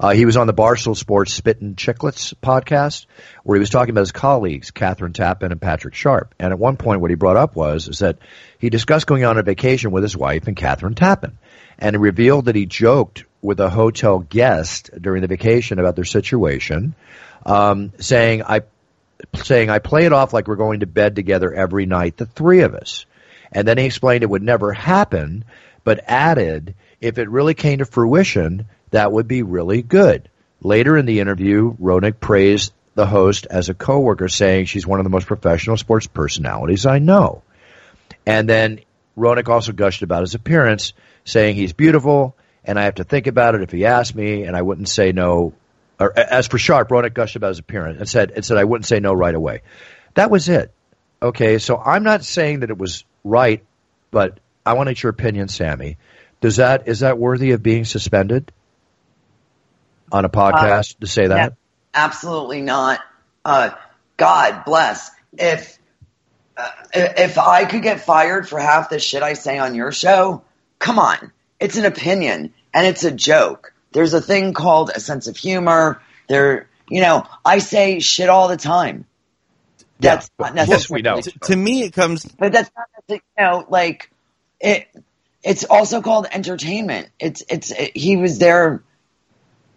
[0.00, 3.06] Uh, he was on the Barstool Sports Spittin' Chicklets podcast,
[3.44, 6.34] where he was talking about his colleagues, Kathryn Tappen and Patrick Sharp.
[6.40, 8.18] And at one point, what he brought up was is that
[8.58, 11.34] he discussed going on a vacation with his wife and Kathryn Tappen,
[11.78, 16.04] and he revealed that he joked with a hotel guest during the vacation about their
[16.04, 16.96] situation,
[17.46, 18.62] um, saying, "I."
[19.34, 22.60] Saying, I play it off like we're going to bed together every night, the three
[22.60, 23.06] of us.
[23.52, 25.44] And then he explained it would never happen,
[25.84, 30.28] but added, if it really came to fruition, that would be really good.
[30.62, 35.04] Later in the interview, Roenick praised the host as a coworker, saying she's one of
[35.04, 37.42] the most professional sports personalities I know.
[38.26, 38.80] And then
[39.16, 40.92] Roenick also gushed about his appearance,
[41.24, 44.56] saying he's beautiful, and I have to think about it if he asked me, and
[44.56, 45.54] I wouldn't say no.
[46.00, 48.86] Or as for Sharp, Roenick gushed about his appearance and said, and said I wouldn't
[48.86, 49.62] say no right away.
[50.14, 50.72] That was it.
[51.22, 53.62] Okay, so I'm not saying that it was right,
[54.10, 55.98] but I want to get your opinion, Sammy.
[56.40, 58.50] Does that is that worthy of being suspended?
[60.12, 61.54] on a podcast uh, to say that?
[61.94, 63.00] absolutely not.
[63.44, 63.70] Uh,
[64.16, 65.10] God bless.
[65.32, 65.78] If
[66.56, 70.42] uh, if I could get fired for half the shit I say on your show,
[70.78, 71.32] come on.
[71.58, 73.72] It's an opinion and it's a joke.
[73.92, 76.00] There's a thing called a sense of humor.
[76.28, 79.06] There, you know, I say shit all the time.
[79.98, 80.80] That's yeah, not necessarily.
[80.80, 81.20] Yes, we know.
[81.20, 82.24] To, to me, it comes.
[82.24, 84.10] But that's not, you know, like
[84.60, 84.88] it.
[85.42, 87.08] It's also called entertainment.
[87.18, 88.82] It's it's it, he was there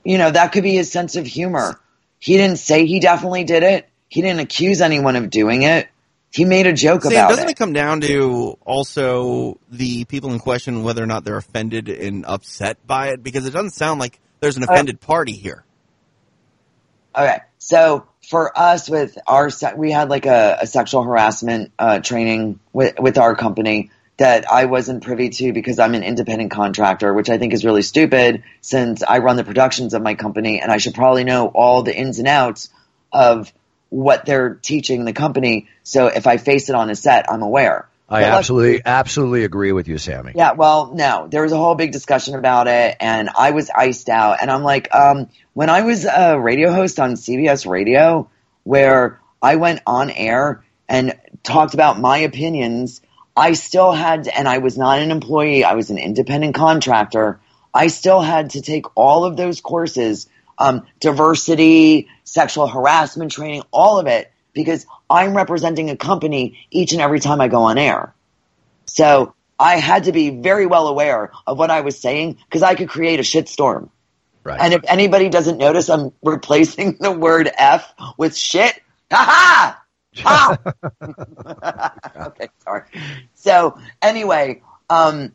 [0.03, 1.79] you know, that could be his sense of humor.
[2.19, 3.89] He didn't say he definitely did it.
[4.09, 5.87] He didn't accuse anyone of doing it.
[6.33, 7.51] He made a joke See, about doesn't it.
[7.51, 12.25] it come down to also the people in question whether or not they're offended and
[12.25, 13.21] upset by it?
[13.21, 15.63] Because it doesn't sound like there's an uh, offended uh, party here.
[17.15, 22.59] Okay, so for us with our we had like a, a sexual harassment uh, training
[22.73, 27.29] with with our company that I wasn't privy to because I'm an independent contractor, which
[27.29, 30.77] I think is really stupid since I run the productions of my company and I
[30.77, 32.69] should probably know all the ins and outs
[33.11, 33.53] of
[33.93, 35.67] what they're teaching the company.
[35.83, 37.87] So if I face it on a set, I'm aware.
[38.09, 40.33] I but absolutely, absolutely agree with you, Sammy.
[40.35, 44.09] Yeah, well, no, there was a whole big discussion about it, and I was iced
[44.09, 44.37] out.
[44.41, 48.29] And I'm like, um, when I was a radio host on CBS Radio,
[48.63, 53.01] where I went on air and talked about my opinions
[53.35, 57.39] I still had, and I was not an employee, I was an independent contractor.
[57.73, 60.27] I still had to take all of those courses,
[60.59, 66.99] um, diversity, sexual harassment training, all of it, because I'm representing a company each and
[66.99, 68.13] every time I go on air.
[68.87, 72.73] So I had to be very well aware of what I was saying because I
[72.73, 73.89] could create a shitstorm.
[74.43, 74.59] Right.
[74.59, 78.81] And if anybody doesn't notice, I'm replacing the word F with shit.
[79.11, 79.79] Ha
[80.17, 80.59] ha!
[82.27, 82.83] Okay, sorry.
[83.35, 85.33] So anyway, um,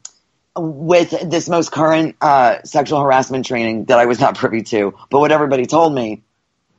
[0.57, 5.21] with this most current uh, sexual harassment training that I was not privy to, but
[5.21, 6.23] what everybody told me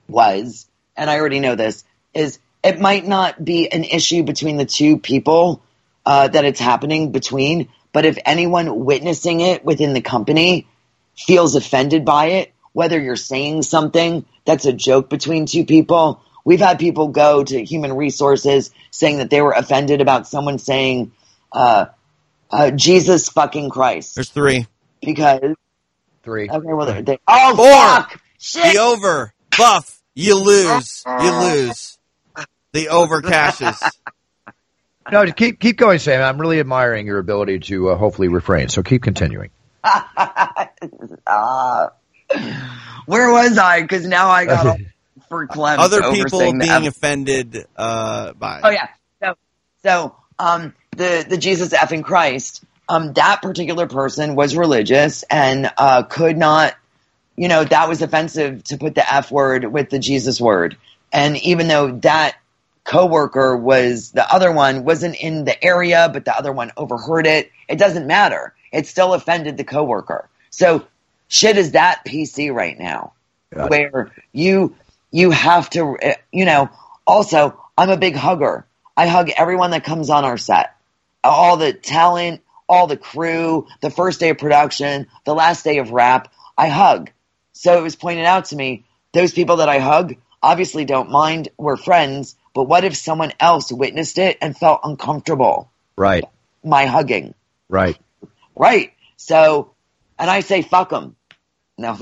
[0.10, 4.66] was, and I already know this, is it might not be an issue between the
[4.66, 5.62] two people
[6.06, 10.68] uh, that it's happening between, but if anyone witnessing it within the company
[11.18, 16.60] feels offended by it, whether you're saying something that's a joke between two people, we've
[16.60, 21.12] had people go to human resources saying that they were offended about someone saying,
[21.52, 21.86] uh,
[22.52, 24.16] uh, Jesus fucking Christ.
[24.16, 24.68] There's three.
[25.02, 25.56] Because
[26.24, 26.50] three.
[26.50, 27.72] Okay, well, they, they oh Four.
[27.72, 28.74] fuck, shit.
[28.74, 29.34] The over.
[29.58, 29.99] Buff.
[30.20, 31.06] You lose.
[31.22, 31.98] You lose.
[32.74, 33.98] The over cashes.
[35.12, 36.22] No, keep keep going, Sam.
[36.22, 38.70] I'm really admiring your ability to uh, hopefully refrain.
[38.70, 39.50] So keep continuing.
[39.84, 40.68] uh,
[43.08, 43.82] where was I?
[43.82, 44.78] Because now I got all
[45.30, 45.80] for Clem.
[45.80, 48.62] Other people being F- offended uh, by.
[48.64, 48.90] Oh yeah.
[49.24, 49.34] So
[49.84, 56.04] so um the the Jesus effing Christ um that particular person was religious and uh
[56.04, 56.76] could not
[57.40, 60.76] you know that was offensive to put the F word with the Jesus word.
[61.14, 62.36] And even though that
[62.84, 67.50] coworker was the other one wasn't in the area but the other one overheard it
[67.70, 68.54] it doesn't matter.
[68.74, 70.28] It still offended the coworker.
[70.50, 70.86] So
[71.30, 73.14] shit is that PC right now.
[73.54, 73.94] Got it.
[73.94, 74.76] where you
[75.12, 75.96] you have to
[76.34, 76.70] you know
[77.08, 78.66] also i'm a big hugger.
[78.98, 80.76] I hug everyone that comes on our set.
[81.24, 85.92] All the talent all the crew the first day of production the last day of
[85.92, 87.10] wrap i hug
[87.60, 91.50] so it was pointed out to me those people that i hug obviously don't mind
[91.58, 95.72] we're friends but what if someone else witnessed it and felt uncomfortable?
[95.96, 96.24] Right,
[96.64, 97.34] my hugging.
[97.70, 97.98] Right.
[98.56, 98.94] right.
[99.18, 99.72] So
[100.18, 101.16] and i say fuck them
[101.80, 101.98] no,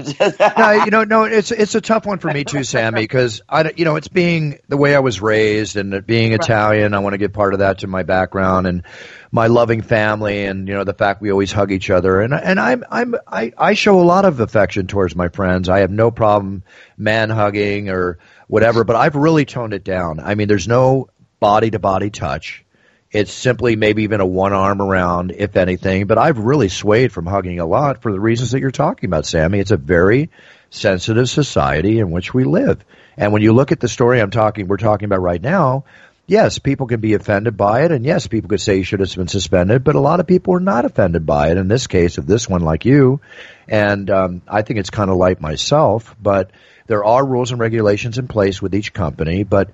[0.57, 3.71] no, you know, no, it's it's a tough one for me too, Sammy, because I,
[3.75, 6.95] you know, it's being the way I was raised and being Italian.
[6.95, 8.83] I want to give part of that to my background and
[9.31, 12.21] my loving family, and you know, the fact we always hug each other.
[12.21, 15.69] And and I'm I'm I, I show a lot of affection towards my friends.
[15.69, 16.63] I have no problem
[16.97, 20.19] man hugging or whatever, but I've really toned it down.
[20.19, 21.09] I mean, there's no
[21.39, 22.65] body to body touch.
[23.11, 26.07] It's simply maybe even a one arm around, if anything.
[26.07, 29.25] But I've really swayed from hugging a lot for the reasons that you're talking about,
[29.25, 29.59] Sammy.
[29.59, 30.29] It's a very
[30.69, 32.83] sensitive society in which we live.
[33.15, 35.85] And when you look at the story I'm talking, we're talking about right now,
[36.27, 39.15] yes, people can be offended by it, and yes, people could say you should have
[39.15, 41.57] been suspended, but a lot of people are not offended by it.
[41.57, 43.21] In this case, of this one, like you,
[43.67, 46.51] and um, I think it's kind of like myself, but
[46.85, 49.71] there are rules and regulations in place with each company, but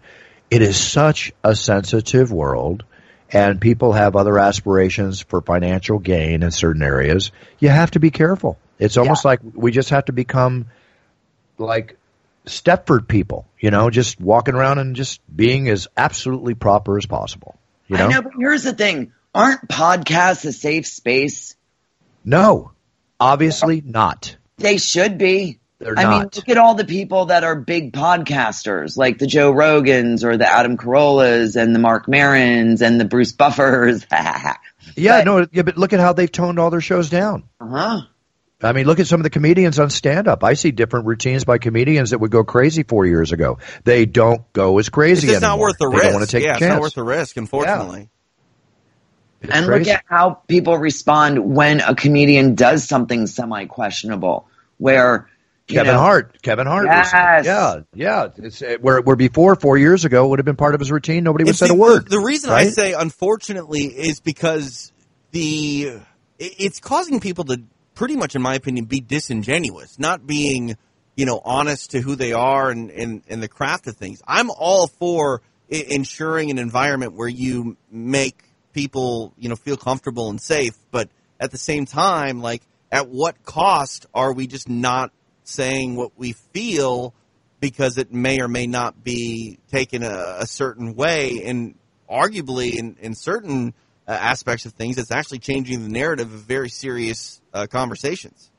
[0.50, 2.84] it is such a sensitive world
[3.34, 8.12] and people have other aspirations for financial gain in certain areas, you have to be
[8.12, 8.60] careful.
[8.78, 10.68] It's almost like we just have to become
[11.58, 11.98] like
[12.46, 17.58] Stepford people, you know, just walking around and just being as absolutely proper as possible.
[17.88, 18.06] You know?
[18.06, 21.56] I know, but here's the thing: aren't podcasts a safe space?
[22.24, 22.72] No,
[23.20, 24.38] obviously not.
[24.58, 25.60] They should be.
[25.80, 29.52] They're I mean, look at all the people that are big podcasters, like the Joe
[29.52, 34.06] Rogans or the Adam Carollas and the Marc Marons and the Bruce Buffers.
[34.96, 37.44] Yeah, no, yeah, but look at how they've toned all their shows down.
[37.62, 38.02] huh.
[38.62, 40.44] I mean, look at some of the comedians on stand up.
[40.44, 43.60] I see different routines by comedians that would go crazy four years ago.
[43.84, 46.04] They don't go as It's crazy just not worth the they risk.
[46.04, 48.10] don't want to take yeah, a it's not worth the risk, unfortunately.
[49.42, 49.90] It's And crazy.
[49.92, 55.33] look at how people respond when a comedian does something semi questionable, where you
[55.68, 56.42] Kevin know, Hart.
[56.42, 56.88] Kevin Hart.
[56.88, 57.46] was- Yes.
[57.46, 58.28] yeah, yeah.
[58.38, 60.92] It's uh, where where before four years ago it would have been part of his
[60.92, 61.24] routine.
[61.24, 62.06] Nobody would And have said see, a word.
[62.06, 64.92] The, the reason I say unfortunately is because
[65.32, 66.00] the
[66.40, 67.62] it's causing people to
[67.96, 70.76] pretty much, in my opinion, be disingenuous, not being
[71.16, 74.22] you know honest to who they are and and, and the craft of things.
[74.28, 80.30] I'm all for I- ensuring an environment where you make people you know feel comfortable
[80.30, 85.12] and safe, but at the same time, like at what cost are we just not
[85.48, 87.14] saying what we feel
[87.60, 91.44] because it may or may not be taken a, a certain way.
[91.46, 91.76] And
[92.10, 93.74] arguably in, in certain
[94.08, 98.50] uh, aspects of things it's actually changing the narrative of very serious uh, conversations.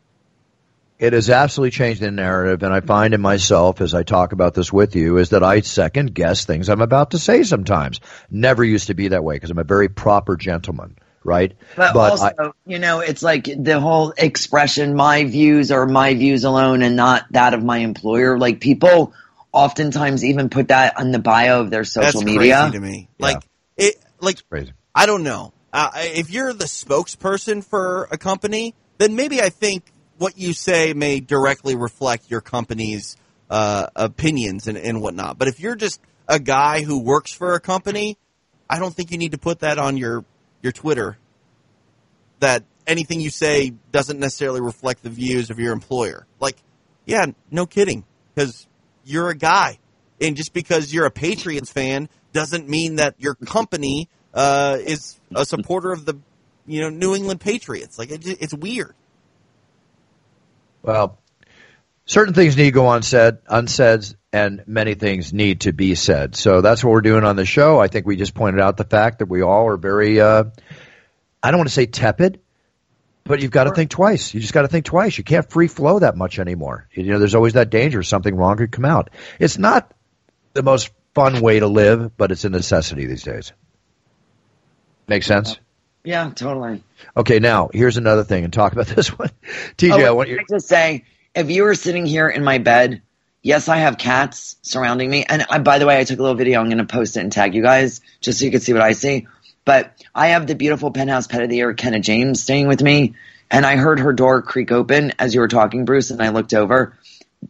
[0.97, 4.55] It has absolutely changed the narrative, and I find in myself as I talk about
[4.55, 8.01] this with you is that I second guess things I'm about to say sometimes.
[8.31, 11.53] Never used to be that way because I'm a very proper gentleman, right?
[11.77, 16.45] But, I- also, you know, it's like the whole expression, my views are my views
[16.45, 18.39] alone and not that of my employer.
[18.39, 19.15] Like people
[19.55, 22.59] oftentimes even put that on the bio of their social that's media.
[22.59, 23.43] crazy to me like
[23.77, 24.73] it like crazy.
[24.95, 29.85] i don't know uh, if you're the spokesperson for a company then maybe i think
[30.19, 33.17] what you say may directly reflect your company's
[33.51, 37.61] uh, opinions and, and whatnot but if you're just a guy who works for a
[37.61, 38.19] company
[38.69, 40.25] i don't think you need to put that on your
[40.65, 41.17] your twitter
[42.41, 46.57] that anything you say doesn't necessarily reflect the views of your employer like
[47.07, 48.05] yeah no kidding
[48.35, 48.67] because
[49.05, 49.79] you're a guy
[50.21, 55.45] and just because you're a Patriots fan doesn't mean that your company uh, is a
[55.45, 56.19] supporter of the
[56.67, 57.99] you know New England Patriots.
[57.99, 58.95] Like it, it's weird.
[60.83, 61.19] Well,
[62.07, 66.35] certain things need to go unsaid, unsaid, and many things need to be said.
[66.35, 67.79] So that's what we're doing on the show.
[67.79, 70.45] I think we just pointed out the fact that we all are very, uh,
[71.41, 72.41] I don't want to say tepid,
[73.23, 74.35] but you've got to think twice.
[74.35, 75.17] You just got to think twice.
[75.17, 76.89] You can't free flow that much anymore.
[76.91, 79.11] You know, there's always that danger something wrong could come out.
[79.39, 79.95] It's not
[80.53, 83.53] the most fun way to live, but it's a necessity these days.
[85.07, 85.61] Make sense?
[86.03, 86.83] Yeah, totally.
[87.17, 89.31] Okay, now here's another thing, and talk about this one,
[89.77, 89.93] TJ.
[89.93, 91.05] Oh, I want you to say,
[91.37, 93.01] if you were sitting here in my bed,
[93.45, 96.37] yes, I have cats surrounding me, and I, by the way, I took a little
[96.37, 96.59] video.
[96.59, 98.83] I'm going to post it and tag you guys just so you can see what
[98.83, 99.29] I see.
[99.65, 103.15] But I have the beautiful penthouse pet of the year, Kenna James, staying with me,
[103.51, 106.53] and I heard her door creak open as you were talking, Bruce, and I looked
[106.55, 106.99] over.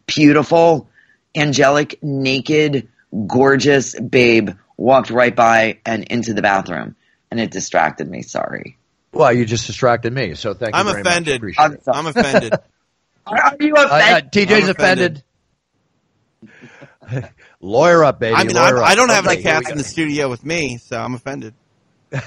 [0.05, 0.87] Beautiful,
[1.35, 2.89] angelic, naked,
[3.27, 6.95] gorgeous babe walked right by and into the bathroom,
[7.31, 8.21] and it distracted me.
[8.21, 8.77] Sorry.
[9.13, 10.79] Well, you just distracted me, so thank you.
[10.79, 11.41] I'm very offended.
[11.41, 11.55] Much.
[11.57, 11.81] I'm, it.
[11.87, 12.53] I'm offended.
[13.25, 14.31] Are you Uh, uh, offended?
[14.31, 14.69] TJ's offended.
[14.69, 15.23] offended.
[17.61, 18.35] Lawyer up, baby.
[18.35, 18.83] I mean, I'm, up.
[18.83, 21.53] I don't have Okay, any cats in the studio with me, so I'm offended.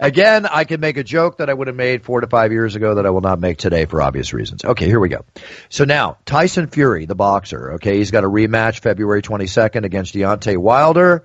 [0.00, 2.74] Again, I can make a joke that I would have made four to five years
[2.74, 4.64] ago that I will not make today for obvious reasons.
[4.64, 5.24] Okay, here we go.
[5.68, 10.56] So now, Tyson Fury, the boxer, okay, he's got a rematch February 22nd against Deontay
[10.56, 11.22] Wilder.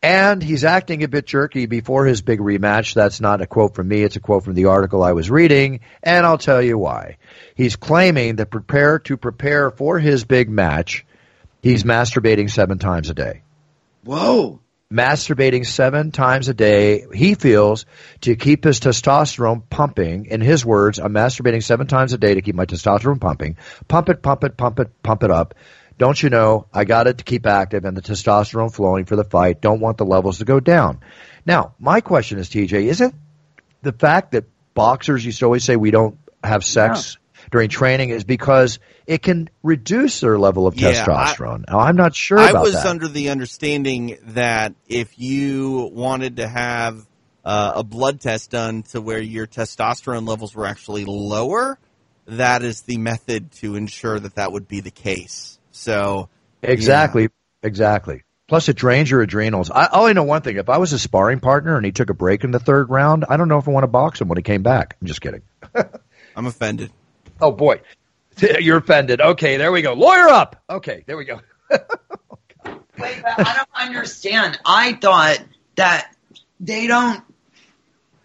[0.00, 2.94] And he's acting a bit jerky before his big rematch.
[2.94, 4.02] That's not a quote from me.
[4.02, 5.80] It's a quote from the article I was reading.
[6.02, 7.16] And I'll tell you why.
[7.56, 11.04] He's claiming that prepare to prepare for his big match,
[11.62, 13.42] he's masturbating seven times a day
[14.04, 14.60] Whoa.
[14.92, 17.84] masturbating seven times a day, he feels,
[18.22, 20.26] to keep his testosterone pumping.
[20.26, 23.56] In his words, I'm masturbating seven times a day to keep my testosterone pumping.
[23.88, 25.54] Pump it, pump it, pump it, pump it up.
[25.98, 29.24] Don't you know, I got it to keep active and the testosterone flowing for the
[29.24, 29.60] fight.
[29.60, 31.00] Don't want the levels to go down.
[31.44, 33.14] Now, my question is, TJ, isn't
[33.82, 34.44] the fact that
[34.74, 37.18] boxers used to always say we don't have sex
[37.50, 41.64] during training is because it can reduce their level of Yeah, testosterone?
[41.68, 42.86] now, I'm not sure I was that.
[42.86, 47.04] under the understanding that if you wanted to have
[47.44, 51.78] uh, a blood test done to where your testosterone levels were actually lower,
[52.26, 55.57] that is the method to ensure that that would be the case.
[55.78, 56.28] So
[56.62, 57.28] Exactly.
[57.62, 58.22] Exactly.
[58.48, 59.70] Plus, it drains your adrenals.
[59.70, 60.56] I I only know one thing.
[60.56, 63.24] If I was a sparring partner and he took a break in the third round,
[63.28, 64.96] I don't know if I want to box him when he came back.
[65.00, 65.42] I'm just kidding.
[66.36, 66.90] I'm offended.
[67.40, 67.80] Oh boy,
[68.60, 69.20] you're offended.
[69.20, 69.92] Okay, there we go.
[69.92, 70.62] Lawyer up.
[70.68, 71.40] Okay, there we go.
[71.70, 74.58] Wait, but I don't understand.
[74.64, 75.38] I thought
[75.76, 76.14] that
[76.58, 77.22] they don't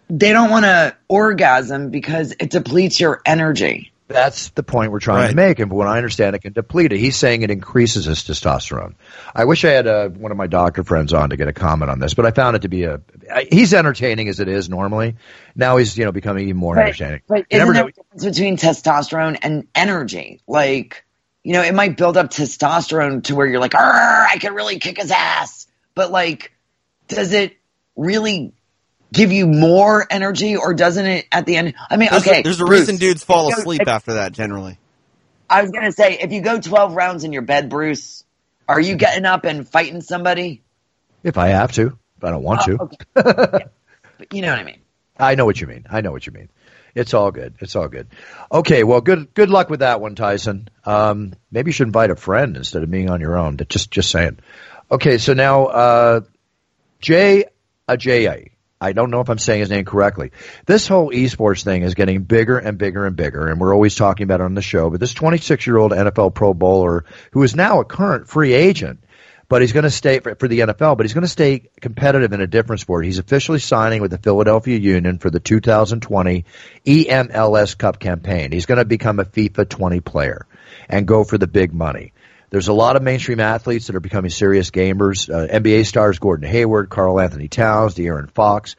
[0.08, 3.92] they don't want to orgasm because it depletes your energy.
[4.06, 5.58] That's the point we're trying to make.
[5.60, 8.94] And when I understand it can deplete it, he's saying it increases his testosterone.
[9.34, 11.90] I wish I had uh, one of my doctor friends on to get a comment
[11.90, 13.00] on this, but I found it to be a.
[13.32, 15.16] I- He's entertaining as it is normally.
[15.56, 17.22] Now he's you know becoming even more entertaining.
[17.26, 20.42] But You never isn't there a difference between testosterone and energy?
[20.46, 21.04] Like,
[21.42, 24.98] you know, it might build up testosterone to where you're like, I can really kick
[25.00, 25.66] his ass.
[25.94, 26.52] But like,
[27.08, 27.56] does it
[27.96, 28.52] really
[29.14, 31.74] give you more energy or doesn't it at the end?
[31.88, 32.40] I mean, There's, okay.
[32.40, 34.78] a, there's a Bruce, reason dudes fall if you go- asleep if- after that generally.
[35.48, 38.24] I was going to say, if you go 12 rounds in your bed, Bruce,
[38.66, 40.62] are you getting up and fighting somebody?
[41.22, 42.78] If I have to, if I don't want to.
[42.80, 42.96] Oh, okay.
[43.60, 43.66] Yeah.
[44.18, 44.80] But you know what I mean.
[45.18, 45.84] I know what you mean.
[45.90, 46.48] I know what you mean.
[46.94, 47.54] It's all good.
[47.60, 48.06] It's all good.
[48.50, 50.68] Okay, well, good good luck with that one, Tyson.
[50.84, 53.56] Um, maybe you should invite a friend instead of being on your own.
[53.68, 54.38] Just just saying.
[54.90, 56.20] Okay, so now uh,
[57.00, 57.44] Jay
[57.88, 58.50] Ajayi.
[58.84, 60.32] I don't know if I'm saying his name correctly.
[60.66, 64.24] This whole esports thing is getting bigger and bigger and bigger, and we're always talking
[64.24, 64.90] about it on the show.
[64.90, 69.00] But this 26 year old NFL Pro Bowler, who is now a current free agent,
[69.48, 72.32] but he's going to stay for, for the NFL, but he's going to stay competitive
[72.32, 73.04] in a different sport.
[73.06, 76.44] He's officially signing with the Philadelphia Union for the 2020
[76.86, 78.52] EMLS Cup campaign.
[78.52, 80.46] He's going to become a FIFA 20 player
[80.88, 82.12] and go for the big money.
[82.54, 85.28] There's a lot of mainstream athletes that are becoming serious gamers.
[85.28, 88.76] Uh, NBA stars Gordon Hayward, Karl-Anthony Towns, De'Aaron Fox.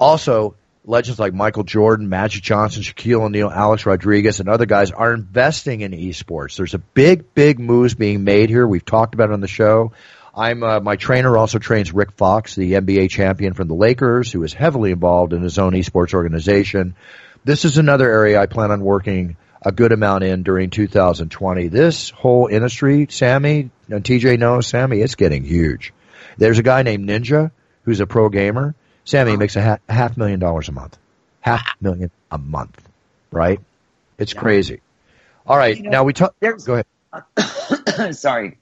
[0.00, 5.14] Also, legends like Michael Jordan, Magic Johnson, Shaquille O'Neal, Alex Rodriguez, and other guys are
[5.14, 6.56] investing in esports.
[6.56, 8.66] There's a big, big moves being made here.
[8.66, 9.92] We've talked about it on the show.
[10.34, 14.42] I'm uh, my trainer also trains Rick Fox, the NBA champion from the Lakers, who
[14.42, 16.96] is heavily involved in his own esports organization.
[17.44, 21.68] This is another area I plan on working a good amount in during 2020.
[21.68, 25.92] This whole industry, Sammy and TJ knows, Sammy, it's getting huge.
[26.36, 27.50] There's a guy named Ninja
[27.84, 28.74] who's a pro gamer.
[29.04, 30.98] Sammy makes a ha- half million dollars a month.
[31.40, 32.80] Half million a month,
[33.30, 33.60] right?
[34.18, 34.80] It's crazy.
[35.46, 36.34] All right, You know, now we talk.
[36.40, 38.14] there's- Go ahead.
[38.14, 38.58] Sorry.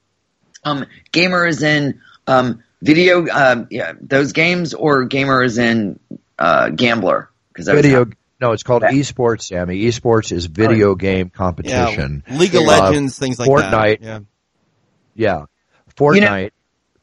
[0.64, 5.98] Um, gamer is in um, video, um, yeah, those games, or gamer is in
[6.38, 7.30] uh, gambler?
[7.48, 8.06] Because Video.
[8.42, 8.90] No, it's called Yeah.
[8.90, 9.84] esports, Sammy.
[9.84, 12.24] Esports is video game competition.
[12.26, 14.00] Yeah, League of Uh, Legends, things like Fortnite.
[14.00, 14.02] that.
[14.02, 14.18] Yeah.
[15.14, 15.44] Yeah,
[15.96, 16.14] Fortnite.
[16.16, 16.48] You know,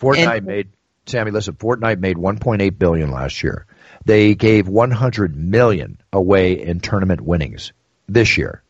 [0.02, 0.68] Fortnite and, made
[1.06, 1.32] Sammy.
[1.32, 3.66] Listen, Fortnite made 1.8 billion last year.
[4.04, 7.72] They gave 100 million away in tournament winnings
[8.10, 8.62] this year.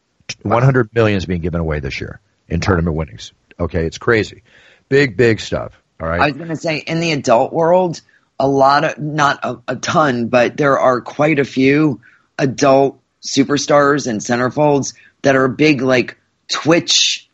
[0.43, 3.33] 100 million is being given away this year in tournament winnings.
[3.59, 4.43] Okay, it's crazy.
[4.89, 5.81] Big, big stuff.
[5.99, 6.21] All right.
[6.21, 7.99] I was going to say, in the adult world,
[8.39, 12.01] a lot of, not a, a ton, but there are quite a few
[12.39, 16.17] adult superstars and centerfolds that are big, like
[16.47, 17.29] Twitch,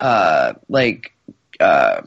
[0.00, 1.12] uh, like,
[1.60, 2.00] uh,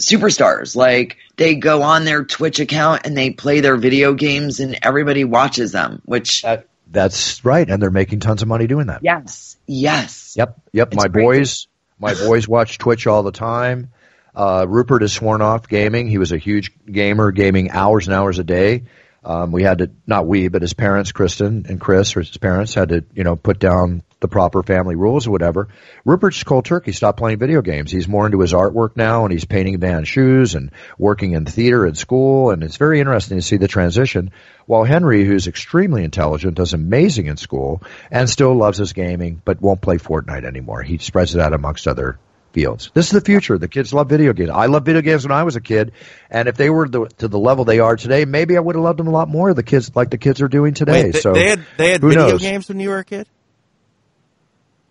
[0.00, 0.76] superstars.
[0.76, 5.24] Like they go on their Twitch account and they play their video games and everybody
[5.24, 7.68] watches them, which that, that's right.
[7.68, 9.02] And they're making tons of money doing that.
[9.02, 9.56] Yes.
[9.66, 10.34] Yes.
[10.36, 10.60] Yep.
[10.72, 10.88] Yep.
[10.92, 11.68] It's my boys,
[11.98, 13.90] my boys watch Twitch all the time.
[14.34, 16.08] Uh, Rupert has sworn off gaming.
[16.08, 18.84] He was a huge gamer, gaming hours and hours a day.
[19.26, 22.74] Um, we had to, not we, but his parents, Kristen and Chris, or his parents,
[22.74, 25.66] had to, you know, put down the proper family rules or whatever.
[26.04, 27.90] Rupert's cold turkey stopped playing video games.
[27.90, 31.84] He's more into his artwork now, and he's painting Van shoes and working in theater
[31.86, 34.30] and school, and it's very interesting to see the transition.
[34.66, 39.60] While Henry, who's extremely intelligent, does amazing in school and still loves his gaming, but
[39.60, 40.82] won't play Fortnite anymore.
[40.82, 42.18] He spreads it out amongst other
[42.56, 42.90] fields.
[42.94, 43.58] This is the future.
[43.58, 44.48] The kids love video games.
[44.48, 45.92] I love video games when I was a kid,
[46.30, 48.82] and if they were the, to the level they are today, maybe I would have
[48.82, 49.52] loved them a lot more.
[49.52, 51.04] The kids like the kids are doing today.
[51.04, 52.40] Wait, so they had they had video knows?
[52.40, 53.28] games when you were a kid.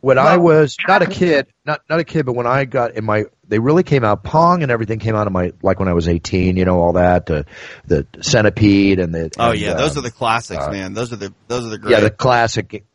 [0.01, 2.91] When well, I was not a kid, not not a kid, but when I got
[2.91, 4.23] in my, they really came out.
[4.23, 6.57] Pong and everything came out of my like when I was eighteen.
[6.57, 7.43] You know all that, uh,
[7.87, 9.31] the centipede and the.
[9.39, 10.93] Oh and, yeah, those um, are the classics, uh, man.
[10.93, 11.93] Those are the those are the great.
[11.93, 12.85] Yeah, the classic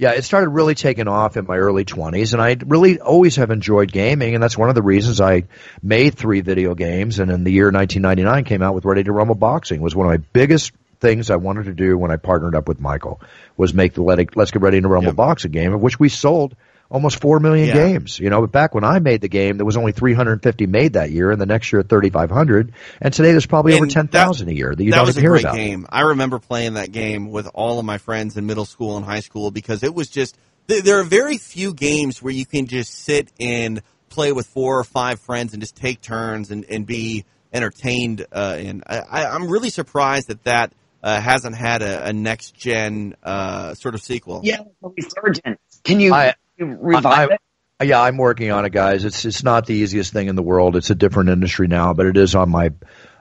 [0.00, 3.50] yeah, it started really taking off in my early 20s, and I really always have
[3.50, 5.44] enjoyed gaming, and that's one of the reasons I
[5.82, 9.34] made three video games, and in the year 1999 came out with Ready to Rumble
[9.34, 9.80] Boxing.
[9.80, 12.66] It was one of my biggest things I wanted to do when I partnered up
[12.66, 13.20] with Michael
[13.58, 15.12] was make the Let's Get Ready to Rumble.
[15.12, 16.56] Boxing game, of which we sold–
[16.90, 17.74] almost four million yeah.
[17.74, 18.18] games.
[18.18, 21.10] You know, but back when I made the game, there was only 350 made that
[21.10, 22.72] year, and the next year 3,500.
[23.00, 25.22] And today there's probably and over 10,000 a year that you that don't was even
[25.22, 25.56] hear great about.
[25.56, 25.86] Game.
[25.88, 29.20] I remember playing that game with all of my friends in middle school and high
[29.20, 30.36] school because it was just
[30.66, 34.84] there are very few games where you can just sit and play with four or
[34.84, 38.26] five friends and just take turns and, and be entertained.
[38.30, 40.72] Uh, and I, I'm really surprised that that
[41.02, 44.42] uh, hasn't had a, a next gen uh, sort of sequel.
[44.44, 45.58] Yeah, resurgence.
[45.82, 46.12] Can you?
[46.12, 46.34] I,
[46.66, 47.40] revive it?
[47.82, 49.04] Yeah, I'm working on it, guys.
[49.04, 50.76] It's it's not the easiest thing in the world.
[50.76, 52.72] It's a different industry now, but it is on my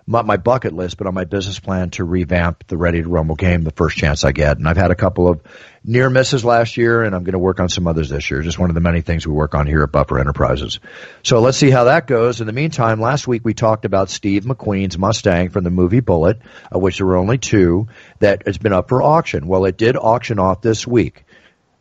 [0.10, 3.36] my, my bucket list, but on my business plan to revamp the Ready to Rumble
[3.36, 4.58] game the first chance I get.
[4.58, 5.42] And I've had a couple of
[5.84, 8.42] near misses last year, and I'm going to work on some others this year.
[8.42, 10.80] Just one of the many things we work on here at Buffer Enterprises.
[11.22, 12.42] So let's see how that goes.
[12.42, 16.40] In the meantime, last week we talked about Steve McQueen's Mustang from the movie Bullitt,
[16.72, 17.88] of which there were only two,
[18.18, 19.46] that has been up for auction.
[19.46, 21.24] Well, it did auction off this week.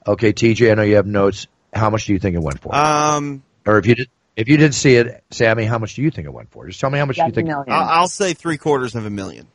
[0.09, 1.47] Okay, TJ, I know you have notes.
[1.71, 2.75] How much do you think it went for?
[2.75, 6.11] Um, or if you did, if you didn't see it, Sammy, how much do you
[6.11, 6.67] think it went for?
[6.67, 7.47] Just tell me how much you think.
[7.47, 7.67] Million.
[7.69, 9.47] I'll say three quarters of a million.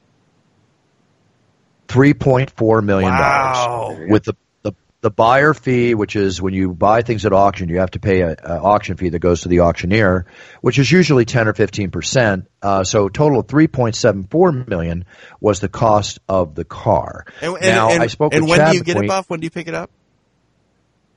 [1.88, 4.08] Three point four million dollars wow.
[4.08, 7.80] with the, the the buyer fee, which is when you buy things at auction, you
[7.80, 10.28] have to pay an auction fee that goes to the auctioneer,
[10.62, 12.46] which is usually ten or fifteen percent.
[12.62, 15.06] Uh, so total of three point seven four million
[15.40, 17.26] was the cost of the car.
[17.42, 18.36] And, and now and, I spoke.
[18.36, 19.32] And when Chad do you get it, Buff?
[19.32, 19.90] When do you pick it up?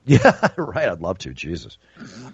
[0.23, 0.87] Yeah, right.
[0.87, 1.33] I'd love to.
[1.33, 1.77] Jesus.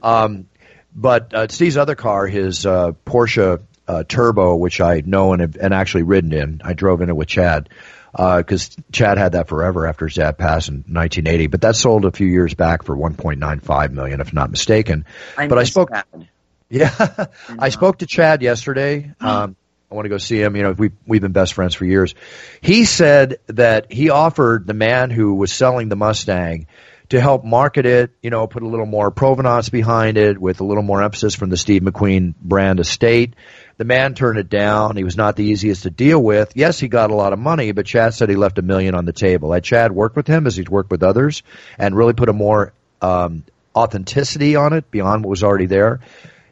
[0.04, 0.48] Um,
[0.96, 5.58] but uh, Steve's other car, his uh, Porsche uh, Turbo, which I know and, have,
[5.58, 7.70] and actually ridden in, I drove in it with Chad
[8.12, 11.48] because uh, Chad had that forever after his dad passed in 1980.
[11.48, 15.06] But that sold a few years back for 1.95 million, if not mistaken.
[15.36, 15.90] I but I spoke.
[15.90, 16.06] That.
[16.70, 17.26] Yeah,
[17.60, 19.12] I spoke to Chad yesterday.
[19.20, 19.56] Um,
[19.92, 20.56] I want to go see him.
[20.56, 22.14] You know, we we've been best friends for years.
[22.62, 26.68] He said that he offered the man who was selling the Mustang
[27.14, 30.64] to help market it, you know, put a little more provenance behind it with a
[30.64, 33.36] little more emphasis from the Steve McQueen brand estate.
[33.78, 34.96] The man turned it down.
[34.96, 36.54] He was not the easiest to deal with.
[36.56, 39.06] Yes, he got a lot of money, but Chad said he left a million on
[39.06, 39.52] the table.
[39.52, 41.44] Had Chad worked with him as he's worked with others
[41.78, 43.44] and really put a more um,
[43.76, 46.00] authenticity on it beyond what was already there,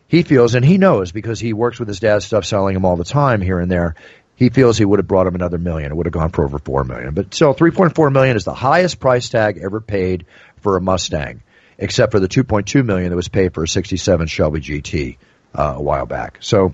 [0.07, 2.97] he feels, and he knows because he works with his dad's stuff, selling him all
[2.97, 3.95] the time here and there
[4.41, 5.91] he feels he would have brought him another million.
[5.91, 7.13] It would have gone for over four million.
[7.13, 10.25] But still, 3.4 million is the highest price tag ever paid
[10.61, 11.43] for a Mustang,
[11.77, 15.17] except for the 2.2 million that was paid for a 67 Shelby GT
[15.53, 16.37] uh, a while back.
[16.39, 16.73] So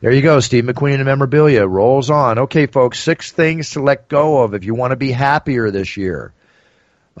[0.00, 2.38] there you go, Steve McQueen and memorabilia rolls on.
[2.40, 5.96] Okay, folks, six things to let go of if you want to be happier this
[5.96, 6.32] year.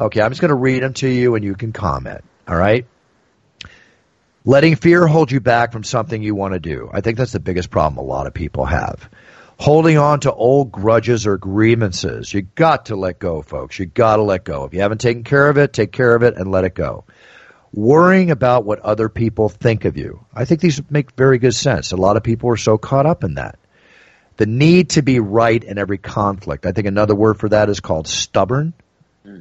[0.00, 2.22] Okay, I'm just going to read them to you and you can comment.
[2.46, 2.86] All right.
[4.44, 6.88] Letting fear hold you back from something you want to do.
[6.92, 9.10] I think that's the biggest problem a lot of people have
[9.58, 12.32] holding on to old grudges or grievances.
[12.32, 13.78] You got to let go, folks.
[13.78, 14.64] You got to let go.
[14.64, 17.04] If you haven't taken care of it, take care of it and let it go.
[17.72, 20.24] worrying about what other people think of you.
[20.34, 21.92] I think these make very good sense.
[21.92, 23.58] A lot of people are so caught up in that.
[24.36, 26.64] The need to be right in every conflict.
[26.64, 28.72] I think another word for that is called stubborn.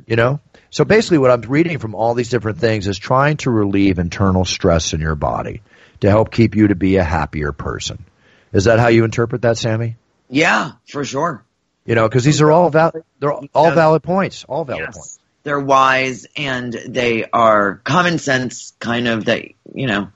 [0.05, 0.41] You know?
[0.69, 4.43] So basically what I'm reading from all these different things is trying to relieve internal
[4.43, 5.61] stress in your body
[6.01, 8.03] to help keep you to be a happier person.
[8.51, 9.95] Is that how you interpret that, Sammy?
[10.29, 11.43] Yeah, for sure.
[11.85, 14.95] You know, because these are all val- they're all valid points, all valid Yes.
[14.95, 15.19] points.
[15.43, 20.09] They're wise and they are common sense, kind of that you know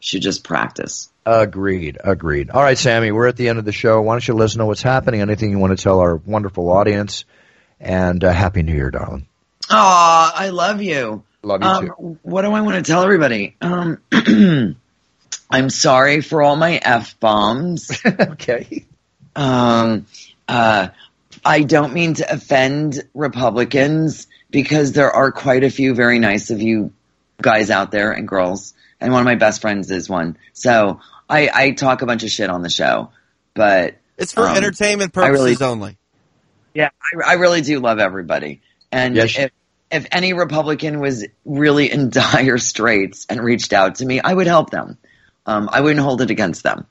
[0.00, 1.10] should just practice.
[1.26, 2.48] Agreed, agreed.
[2.50, 4.00] All right, Sammy, we're at the end of the show.
[4.00, 5.20] Why don't you let us know what's happening?
[5.20, 7.24] Anything you want to tell our wonderful audience?
[7.80, 9.26] And uh, happy New Year, darling.
[9.68, 11.24] Aw, I love you.
[11.42, 12.18] Love you Um, too.
[12.22, 13.56] what do I want to tell everybody?
[13.60, 13.98] Um,
[15.50, 17.90] I'm sorry for all my f bombs.
[18.06, 18.86] okay.
[19.36, 20.06] Um,
[20.48, 20.88] uh,
[21.44, 26.60] I don't mean to offend Republicans because there are quite a few very nice of
[26.62, 26.92] you
[27.40, 30.38] guys out there and girls, and one of my best friends is one.
[30.54, 33.10] So I, I talk a bunch of shit on the show,
[33.54, 35.98] but It's for um, entertainment I really- purposes only.
[36.74, 36.90] Yeah,
[37.24, 38.60] I, I really do love everybody.
[38.92, 39.36] And Yes.
[39.38, 39.50] if,
[39.90, 44.46] if any Republican was really in dire straits and reached out to me, I would
[44.46, 44.98] help them.
[45.46, 46.86] Um, I wouldn't hold it against them.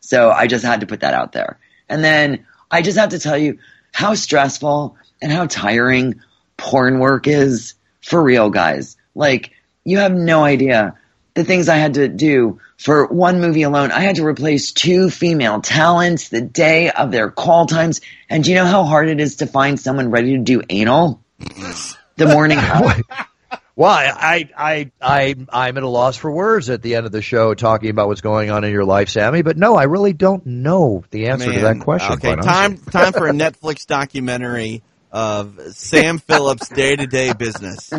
[0.00, 1.58] So I just had to put that out there.
[1.90, 3.58] And then I just have to tell you
[3.92, 6.20] how stressful and how tiring
[6.56, 8.96] porn work is for real, guys.
[9.14, 9.52] Like,
[9.84, 10.96] you have no idea
[11.34, 13.92] the things I had to do for one movie alone.
[13.92, 18.00] I had to replace two female talents the day of their call times.
[18.28, 21.20] And do you know how hard it is to find someone ready to do anal
[22.16, 22.58] the morning?
[23.76, 27.22] Well, I, I, I, I'm at a loss for words at the end of the
[27.22, 29.42] show talking about what's going on in your life, Sammy.
[29.42, 32.12] But no, I really don't know the answer to that question.
[32.14, 37.92] Okay, time time for a Netflix documentary of Sam Phillips' day to day business.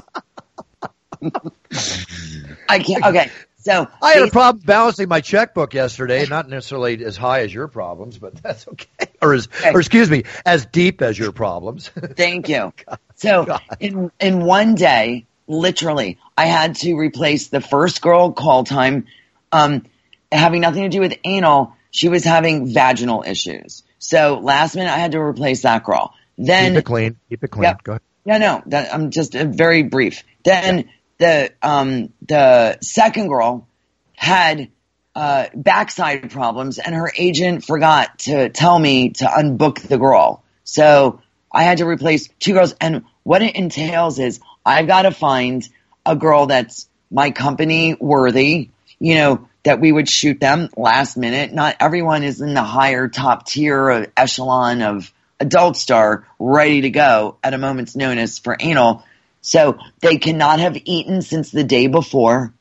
[2.70, 3.06] I can't.
[3.06, 3.32] Okay.
[3.58, 6.26] So I had a problem balancing my checkbook yesterday.
[6.26, 8.88] Not necessarily as high as your problems, but that's okay.
[9.22, 11.90] Or as, or excuse me, as deep as your problems.
[11.90, 12.74] Thank you.
[13.22, 19.08] So in in one day, literally, I had to replace the first girl call time,
[19.52, 19.86] um,
[20.32, 21.76] having nothing to do with anal.
[21.92, 23.84] She was having vaginal issues.
[24.00, 26.14] So last minute, I had to replace that girl.
[26.38, 27.18] Then Keep it clean.
[27.30, 27.64] Keep it clean.
[27.64, 27.84] Yep.
[27.84, 28.02] Go ahead.
[28.26, 30.24] Yeah, no, that, I'm just uh, very brief.
[30.44, 33.68] Then the um the second girl
[34.16, 34.70] had
[35.16, 40.44] uh backside problems, and her agent forgot to tell me to unbook the girl.
[40.64, 41.22] So
[41.52, 45.68] I had to replace two girls, and what it entails is I've got to find
[46.06, 48.70] a girl that's my company worthy.
[49.00, 51.54] You know that we would shoot them last minute.
[51.54, 56.90] Not everyone is in the higher top tier uh, echelon of adult star ready to
[56.90, 59.04] go at a moment's notice for anal.
[59.42, 62.54] So they cannot have eaten since the day before.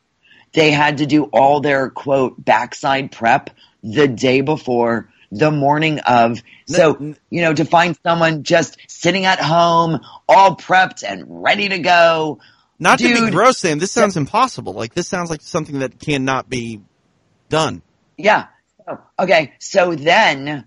[0.52, 3.50] They had to do all their quote backside prep
[3.82, 6.42] the day before, the morning of.
[6.66, 11.78] So, you know, to find someone just sitting at home, all prepped and ready to
[11.78, 12.40] go.
[12.78, 13.32] Not to be Dude.
[13.32, 13.78] gross, Sam.
[13.78, 14.72] This sounds impossible.
[14.72, 16.80] Like this sounds like something that cannot be
[17.48, 17.82] done.
[18.16, 18.46] Yeah.
[19.18, 19.52] Okay.
[19.58, 20.64] So then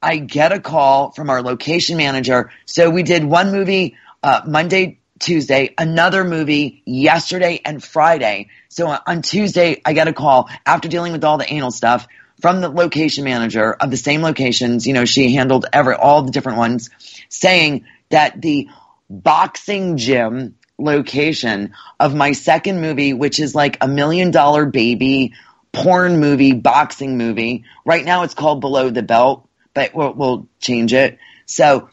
[0.00, 2.50] I get a call from our location manager.
[2.66, 8.48] So we did one movie uh, Monday, Tuesday, another movie yesterday and Friday.
[8.68, 12.06] So on Tuesday, I get a call after dealing with all the anal stuff
[12.40, 14.86] from the location manager of the same locations.
[14.86, 16.90] You know, she handled every all the different ones,
[17.28, 18.68] saying that the
[19.08, 25.32] boxing gym location of my second movie, which is like a million dollar baby
[25.72, 27.64] porn movie, boxing movie.
[27.84, 31.18] Right now it's called Below the Belt, but we'll, we'll change it.
[31.46, 31.90] So,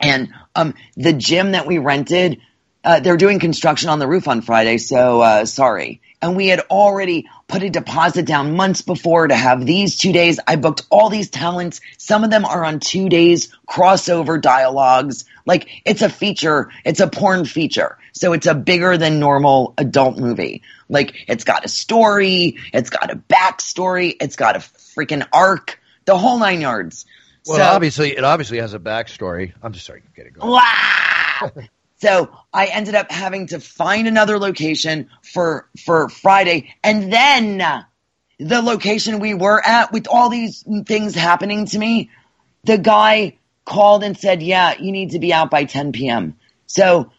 [0.00, 2.40] and um, the gym that we rented,
[2.84, 6.02] uh, they're doing construction on the roof on Friday, so uh, sorry.
[6.20, 10.40] And we had already put a deposit down months before to have these two days.
[10.46, 11.80] I booked all these talents.
[11.96, 15.24] Some of them are on two days crossover dialogues.
[15.44, 17.98] Like it's a feature, it's a porn feature.
[18.12, 20.62] So it's a bigger than normal adult movie.
[20.88, 26.18] Like it's got a story, it's got a backstory, it's got a freaking arc, the
[26.18, 27.06] whole nine yards.
[27.46, 29.52] Well, So- obviously, it obviously has a backstory.
[29.62, 30.02] I'm just sorry.
[30.16, 30.50] Get it going.
[30.50, 31.52] Wow.
[31.98, 37.58] So I ended up having to find another location for for Friday, and then
[38.38, 42.10] the location we were at with all these things happening to me,
[42.64, 46.36] the guy called and said, "Yeah, you need to be out by 10 p.m."
[46.66, 47.10] So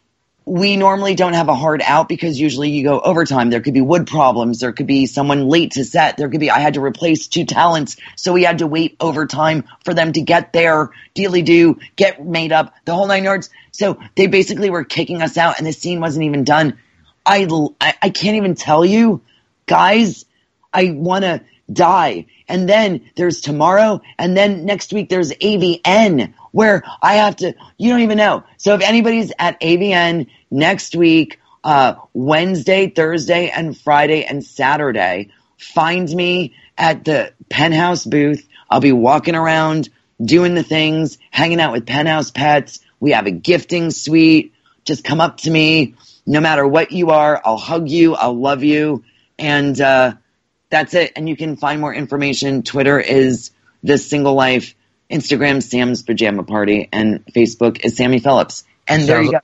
[0.48, 3.50] we normally don't have a hard out because usually you go overtime.
[3.50, 4.62] There could be wood problems.
[4.62, 6.16] There could be someone late to set.
[6.16, 7.98] There could be, I had to replace two talents.
[8.16, 12.54] So we had to wait overtime for them to get there, dealy do, get made
[12.54, 13.50] up, the whole nine yards.
[13.72, 16.78] So they basically were kicking us out and the scene wasn't even done.
[17.26, 17.46] I,
[17.82, 19.22] I, I can't even tell you,
[19.66, 20.24] guys,
[20.72, 22.28] I want to die.
[22.48, 24.00] And then there's tomorrow.
[24.18, 28.44] And then next week there's AVN where I have to, you don't even know.
[28.58, 35.30] So if anybody's at AVN next week, uh, Wednesday, Thursday, and Friday and Saturday,
[35.60, 38.48] find me at the penthouse booth.
[38.72, 39.90] I'll be walking around
[40.20, 42.80] doing the things, hanging out with penthouse pets.
[43.00, 44.56] We have a gifting suite.
[44.84, 45.94] Just come up to me.
[46.26, 48.16] No matter what you are, I'll hug you.
[48.16, 49.04] I'll love you.
[49.38, 50.16] And, uh,
[50.72, 51.12] that's it.
[51.16, 52.64] And you can find more information.
[52.64, 53.52] Twitter is
[53.84, 54.74] this single life.
[55.10, 58.64] Instagram, Sam's pajama party and Facebook is Sammy Phillips.
[58.88, 59.40] And there you go.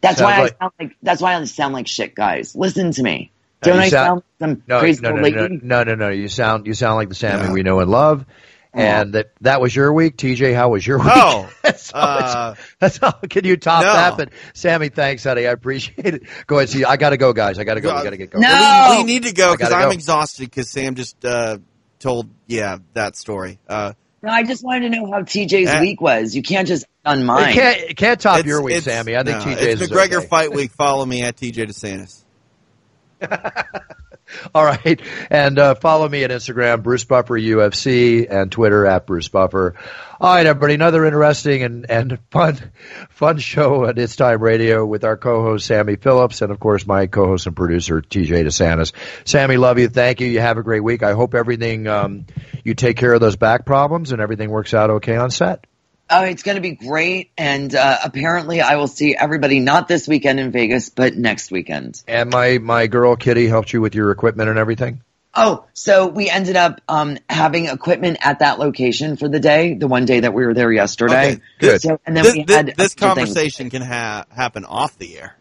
[0.00, 2.54] That's why like, I sound like, that's why I sound like shit, guys.
[2.54, 3.30] Listen to me.
[3.62, 5.60] Don't I sound, like some no, crazy no, no, lady?
[5.62, 7.52] No, no, no, You sound, you sound like the Sammy yeah.
[7.52, 8.26] we know and love.
[8.74, 10.52] And that that was your week, TJ.
[10.52, 11.12] How was your week?
[11.14, 13.12] Oh, that's, all, uh, that's all.
[13.30, 13.92] Can you top no.
[13.92, 14.16] that?
[14.16, 15.46] But Sammy, thanks, honey.
[15.46, 16.22] I appreciate it.
[16.48, 16.70] Go ahead.
[16.70, 17.60] See, I got to go, guys.
[17.60, 17.94] I got to go.
[17.94, 18.42] We got to get going.
[18.42, 19.90] No, we, we need to go because I'm go.
[19.90, 20.50] exhausted.
[20.50, 21.58] Because Sam just uh,
[22.00, 23.60] told, yeah, that story.
[23.68, 23.92] Uh,
[24.24, 26.34] no, I just wanted to know how TJ's uh, week was.
[26.34, 27.50] You can't just on mine.
[27.50, 29.16] It can't, it can't top your week, Sammy.
[29.16, 30.26] I think no, TJ's It's McGregor okay.
[30.26, 30.70] Fight Week.
[30.72, 32.22] Follow me at TJ DeSantis.
[34.54, 35.00] All right.
[35.30, 39.74] And uh, follow me at Instagram, Bruce Buffer UFC, and Twitter at Bruce Buffer.
[40.20, 40.74] All right, everybody.
[40.74, 42.56] Another interesting and, and fun
[43.10, 47.06] fun show at It's Time Radio with our co-host Sammy Phillips and of course my
[47.06, 48.92] co-host and producer TJ DeSantis.
[49.24, 49.88] Sammy, love you.
[49.88, 50.28] Thank you.
[50.28, 51.02] You have a great week.
[51.02, 52.26] I hope everything um,
[52.62, 55.66] you take care of those back problems and everything works out okay on set.
[56.10, 57.30] Oh, it's going to be great.
[57.36, 62.02] And uh, apparently, I will see everybody not this weekend in Vegas, but next weekend.
[62.06, 65.00] And my, my girl Kitty helped you with your equipment and everything?
[65.36, 69.88] Oh, so we ended up um, having equipment at that location for the day, the
[69.88, 71.32] one day that we were there yesterday.
[71.32, 71.82] Okay, good.
[71.82, 75.36] So, and then this, we had this conversation can ha- happen off the air.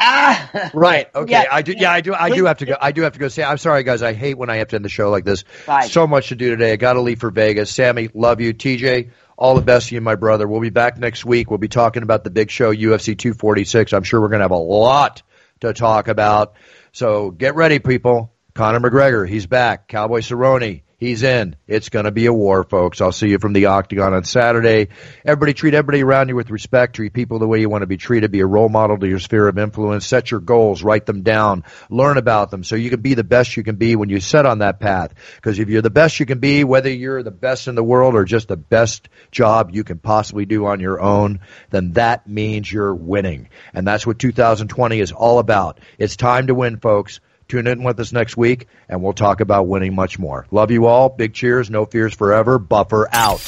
[0.00, 1.08] Ah, right.
[1.14, 1.30] Okay.
[1.30, 1.44] Yeah.
[1.50, 1.74] I do.
[1.76, 2.14] Yeah, I do.
[2.14, 2.76] I do have to go.
[2.78, 3.28] I do have to go.
[3.28, 4.02] Say, I'm sorry, guys.
[4.02, 5.44] I hate when I have to end the show like this.
[5.66, 5.86] Bye.
[5.86, 6.72] So much to do today.
[6.72, 7.70] I got to leave for Vegas.
[7.70, 8.52] Sammy, love you.
[8.52, 10.46] TJ, all the best to you, my brother.
[10.46, 11.50] We'll be back next week.
[11.50, 13.92] We'll be talking about the big show, UFC 246.
[13.92, 15.22] I'm sure we're going to have a lot
[15.60, 16.54] to talk about.
[16.92, 18.32] So get ready, people.
[18.54, 19.88] Conor McGregor, he's back.
[19.88, 21.56] Cowboy Cerrone, he's in.
[21.66, 23.00] It's going to be a war, folks.
[23.00, 24.88] I'll see you from the Octagon on Saturday.
[25.24, 26.96] Everybody treat everybody around you with respect.
[26.96, 28.30] Treat people the way you want to be treated.
[28.30, 30.06] Be a role model to your sphere of influence.
[30.06, 30.82] Set your goals.
[30.82, 31.64] Write them down.
[31.90, 34.46] Learn about them so you can be the best you can be when you set
[34.46, 35.14] on that path.
[35.36, 38.14] Because if you're the best you can be, whether you're the best in the world
[38.14, 41.40] or just the best job you can possibly do on your own,
[41.70, 43.48] then that means you're winning.
[43.72, 45.80] And that's what 2020 is all about.
[45.98, 47.20] It's time to win, folks.
[47.48, 50.46] Tune in with us next week, and we'll talk about winning much more.
[50.50, 51.08] Love you all.
[51.08, 51.70] Big cheers.
[51.70, 52.58] No fears forever.
[52.58, 53.40] Buffer out.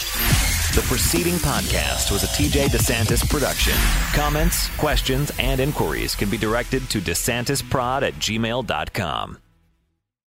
[0.74, 3.72] The preceding podcast was a TJ DeSantis production.
[4.12, 9.38] Comments, questions, and inquiries can be directed to DeSantisProd at gmail.com.